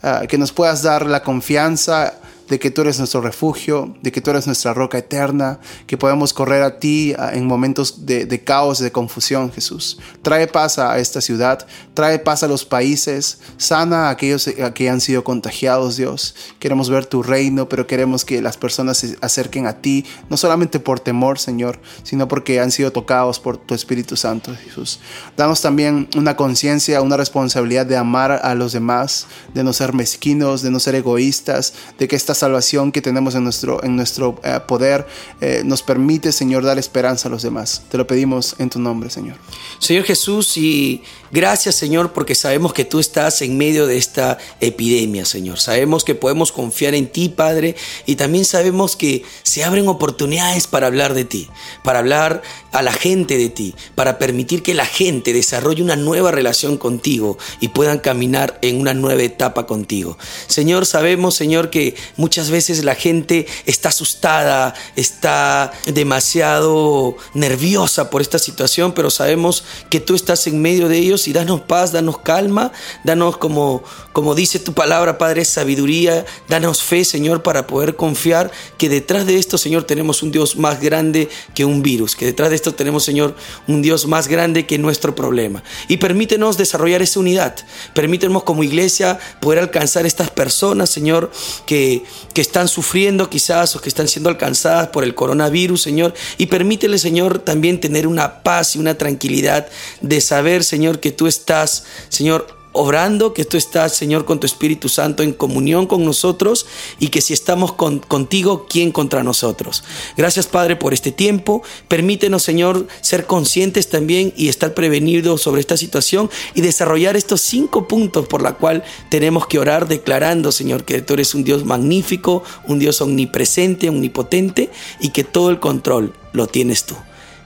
Uh, 0.02 0.26
que 0.26 0.38
nos 0.38 0.54
puedas 0.54 0.84
dar 0.84 1.06
la 1.06 1.22
confianza 1.22 2.14
de 2.50 2.60
que 2.60 2.72
tú 2.72 2.82
eres 2.82 2.98
nuestro 2.98 3.22
refugio, 3.22 3.96
de 4.02 4.12
que 4.12 4.22
tú 4.22 4.32
eres 4.32 4.48
nuestra 4.48 4.74
roca 4.74 4.98
eterna, 4.98 5.60
que 5.88 5.98
podemos 5.98 6.34
correr 6.34 6.64
a 6.64 6.80
ti 6.80 7.14
en 7.34 7.46
momentos 7.46 8.06
de, 8.06 8.26
de 8.26 8.44
caos, 8.44 8.80
de 8.80 8.92
confusión, 8.92 9.52
Jesús. 9.52 10.00
Trae 10.22 10.48
paz 10.48 10.80
a 10.80 10.98
esta 11.00 11.22
ciudad, 11.22 11.66
trae 11.94 12.20
paz 12.20 12.44
a 12.44 12.48
los 12.48 12.66
países, 12.66 13.40
sana 13.58 14.08
a 14.08 14.10
aquellos 14.12 14.50
que 14.74 14.90
han 14.90 15.02
sido 15.02 15.24
contagiados, 15.24 15.96
Dios. 15.96 16.36
Queremos 16.60 16.90
ver 16.90 17.06
tu 17.06 17.24
reino, 17.24 17.70
pero 17.70 17.88
queremos 17.88 18.26
que 18.26 18.42
las 18.42 18.58
personas 18.58 18.98
se 18.98 19.18
acerquen 19.22 19.68
a 19.68 19.82
ti, 19.82 20.06
no 20.30 20.38
solamente 20.38 20.80
por 20.80 21.00
temor, 21.00 21.40
Señor, 21.40 21.80
sino 22.04 22.28
porque 22.28 22.60
han 22.60 22.72
sido 22.72 22.92
tocados 22.92 23.40
por 23.40 23.58
tu 23.58 23.76
Espíritu 23.76 24.16
Santo, 24.16 24.56
Jesús. 24.56 25.00
Danos 25.38 25.62
también 25.62 26.08
una 26.16 26.36
conciencia, 26.36 27.02
una 27.02 27.18
responsabilidad 27.18 27.86
de 27.86 27.98
amar 27.98 28.32
a 28.32 28.56
los 28.56 28.74
demás, 28.74 29.28
de 29.54 29.64
no 29.64 29.74
ser 29.74 29.94
mezquinos, 29.94 30.62
de 30.62 30.72
no 30.72 30.80
ser 30.80 30.96
egoístas, 30.96 31.74
de 31.98 32.08
que 32.08 32.16
estas 32.16 32.39
salvación 32.40 32.92
que 32.92 33.02
tenemos 33.02 33.36
en 33.36 33.44
nuestro, 33.44 33.84
en 33.84 33.96
nuestro 33.96 34.40
eh, 34.44 34.60
poder 34.68 35.06
eh, 35.42 35.62
nos 35.66 35.84
permite, 35.84 36.32
Señor, 36.32 36.64
dar 36.64 36.80
esperanza 36.80 37.28
a 37.28 37.32
los 37.32 37.44
demás. 37.44 37.84
Te 37.90 37.98
lo 37.98 38.08
pedimos 38.08 38.56
en 38.58 38.70
tu 38.70 38.80
nombre, 38.80 39.10
Señor. 39.10 39.38
Señor 39.80 40.04
Jesús, 40.06 40.58
y 40.58 41.04
gracias, 41.32 41.76
Señor, 41.76 42.14
porque 42.14 42.36
sabemos 42.36 42.74
que 42.74 42.86
tú 42.86 43.00
estás 43.00 43.42
en 43.42 43.58
medio 43.58 43.88
de 43.88 43.98
esta 43.98 44.38
epidemia, 44.60 45.26
Señor. 45.26 45.60
Sabemos 45.60 46.04
que 46.04 46.16
podemos 46.16 46.52
confiar 46.52 46.96
en 46.96 47.08
ti, 47.08 47.30
Padre, 47.30 47.76
y 48.06 48.16
también 48.16 48.46
sabemos 48.46 48.96
que 48.96 49.24
se 49.44 49.64
abren 49.64 49.88
oportunidades 49.88 50.68
para 50.68 50.88
hablar 50.88 51.14
de 51.14 51.26
ti, 51.26 51.50
para 51.84 52.00
hablar 52.00 52.42
a 52.72 52.82
la 52.82 52.94
gente 52.94 53.38
de 53.38 53.50
ti, 53.50 53.76
para 53.96 54.18
permitir 54.18 54.64
que 54.64 54.74
la 54.74 54.86
gente 54.86 55.34
desarrolle 55.34 55.84
una 55.84 55.96
nueva 55.96 56.32
relación 56.32 56.78
contigo 56.78 57.38
y 57.60 57.70
puedan 57.70 58.00
caminar 58.00 58.60
en 58.62 58.80
una 58.80 58.94
nueva 58.94 59.24
etapa 59.24 59.66
contigo. 59.66 60.18
Señor, 60.48 60.86
sabemos, 60.86 61.36
Señor, 61.36 61.70
que 61.70 61.96
muchas 62.18 62.29
muchas 62.30 62.52
veces 62.52 62.84
la 62.84 62.94
gente 62.94 63.48
está 63.66 63.90
asustada, 63.90 64.76
está 64.96 65.72
demasiado 65.88 67.18
nerviosa 67.34 68.12
por 68.12 68.22
esta 68.22 68.38
situación, 68.38 68.92
pero 68.92 69.10
sabemos 69.10 69.64
que 69.90 70.00
tú 70.00 70.14
estás 70.14 70.46
en 70.46 70.62
medio 70.62 70.88
de 70.90 71.00
ellos 71.00 71.28
y 71.28 71.34
danos 71.34 71.62
paz, 71.62 71.92
danos 71.92 72.20
calma, 72.20 72.72
danos 73.04 73.38
como, 73.38 73.84
como 74.20 74.36
dice 74.36 74.60
tu 74.60 74.74
palabra, 74.74 75.18
Padre, 75.18 75.46
sabiduría, 75.46 76.26
danos 76.50 76.84
fe, 76.84 77.06
Señor, 77.06 77.42
para 77.42 77.68
poder 77.68 77.96
confiar 77.96 78.52
que 78.78 78.90
detrás 78.90 79.26
de 79.26 79.38
esto, 79.38 79.58
Señor, 79.58 79.86
tenemos 79.86 80.24
un 80.24 80.34
Dios 80.34 80.58
más 80.58 80.82
grande 80.82 81.30
que 81.56 81.64
un 81.64 81.82
virus, 81.82 82.18
que 82.18 82.26
detrás 82.26 82.50
de 82.50 82.58
esto 82.58 82.74
tenemos, 82.74 83.06
Señor, 83.06 83.34
un 83.70 83.82
Dios 83.82 84.08
más 84.08 84.28
grande 84.28 84.66
que 84.66 84.78
nuestro 84.78 85.16
problema. 85.16 85.64
Y 85.88 85.96
permítenos 85.96 86.58
desarrollar 86.58 87.02
esa 87.02 87.22
unidad, 87.22 87.56
permítenos 87.94 88.44
como 88.44 88.62
iglesia 88.62 89.18
poder 89.40 89.60
alcanzar 89.60 90.06
estas 90.06 90.30
personas, 90.32 90.90
Señor, 90.90 91.32
que, 91.66 92.04
que 92.34 92.42
están 92.42 92.68
sufriendo 92.68 93.30
quizás 93.30 93.74
o 93.78 93.80
que 93.80 93.88
están 93.88 94.10
siendo 94.10 94.30
alcanzadas 94.30 94.90
por 94.90 95.06
el 95.06 95.16
coronavirus, 95.16 95.82
Señor, 95.82 96.14
y 96.38 96.48
permítele, 96.48 96.98
Señor, 96.98 97.40
también 97.40 97.80
tener 97.80 98.06
una 98.06 98.44
paz 98.44 98.76
y 98.76 98.80
una 98.80 98.98
tranquilidad 98.98 99.70
de 100.02 100.20
saber, 100.20 100.66
Señor, 100.66 101.00
que 101.00 101.14
tú 101.14 101.26
estás, 101.26 101.86
Señor, 102.10 102.59
obrando, 102.72 103.34
que 103.34 103.46
tú 103.46 103.58
estás, 103.58 103.96
Señor, 103.96 104.26
con 104.26 104.40
tu 104.40 104.46
Espíritu 104.46 104.90
Santo 104.90 105.24
en 105.24 105.34
comunión 105.34 105.88
con 105.88 106.06
nosotros 106.06 106.68
y 107.00 107.08
que 107.08 107.22
si 107.22 107.34
estamos 107.34 107.74
contigo, 107.74 108.68
¿quién 108.70 108.92
contra 108.92 109.24
nosotros? 109.24 109.84
Gracias, 110.16 110.48
Padre, 110.48 110.76
por 110.76 110.94
este 110.94 111.12
tiempo. 111.12 111.64
Permítenos, 111.88 112.44
Señor, 112.44 112.88
ser 113.02 113.26
conscientes 113.26 113.90
también 113.90 114.34
y 114.36 114.50
estar 114.50 114.74
prevenidos 114.74 115.42
sobre 115.42 115.62
esta 115.62 115.78
situación 115.78 116.30
y 116.54 116.62
desarrollar 116.62 117.16
estos 117.16 117.42
cinco 117.42 117.88
puntos 117.88 118.28
por 118.28 118.42
la 118.42 118.54
cual 118.54 118.84
tenemos 119.10 119.48
que 119.48 119.60
orar 119.60 119.88
declarando, 119.88 120.52
Señor, 120.52 120.86
que 120.86 121.02
tú 121.02 121.16
eres 121.16 121.34
un 121.34 121.44
Dios 121.44 121.66
magnífico, 121.66 122.44
un 122.68 122.80
Dios 122.80 123.02
omnipresente, 123.02 123.90
omnipotente 123.90 124.70
y 125.00 125.10
que 125.10 125.24
todo 125.24 125.50
el 125.50 125.60
control 125.60 126.14
lo 126.34 126.48
tienes 126.48 126.86
tú. 126.86 126.96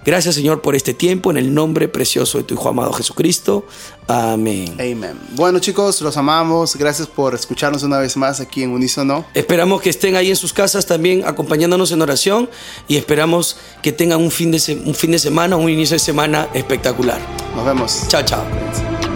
Gracias 0.06 0.36
Señor 0.36 0.62
por 0.62 0.76
este 0.76 0.94
tiempo, 0.94 1.32
en 1.32 1.38
el 1.38 1.54
nombre 1.54 1.88
precioso 1.88 2.38
de 2.38 2.44
tu 2.44 2.56
Hijo 2.56 2.68
amado 2.68 2.92
Jesucristo. 2.92 3.66
Amén. 4.08 4.74
Amén. 4.74 5.20
Bueno 5.32 5.60
chicos, 5.60 6.02
los 6.02 6.18
amamos. 6.18 6.76
Gracias 6.76 7.08
por 7.08 7.36
escucharnos 7.36 7.84
una 7.84 8.00
vez 8.00 8.18
más 8.18 8.39
aquí 8.39 8.63
en 8.63 8.72
Unísono. 8.72 9.26
Esperamos 9.34 9.82
que 9.82 9.89
estén 9.89 10.16
ahí 10.16 10.30
en 10.30 10.36
sus 10.36 10.54
casas 10.54 10.86
también 10.86 11.24
acompañándonos 11.26 11.92
en 11.92 12.02
oración 12.02 12.50
y 12.88 12.98
esperamos 12.98 13.58
que 13.82 13.92
tengan 13.92 14.22
un 14.22 14.32
fin 14.32 14.52
de, 14.52 14.82
un 14.86 14.96
fin 14.96 15.12
de 15.12 15.20
semana, 15.20 15.56
un 15.56 15.70
inicio 15.70 15.96
de 15.96 16.00
semana 16.00 16.50
espectacular. 16.54 17.20
Nos 17.56 17.66
vemos. 17.66 18.08
Chao, 18.08 18.24
chao. 18.24 19.12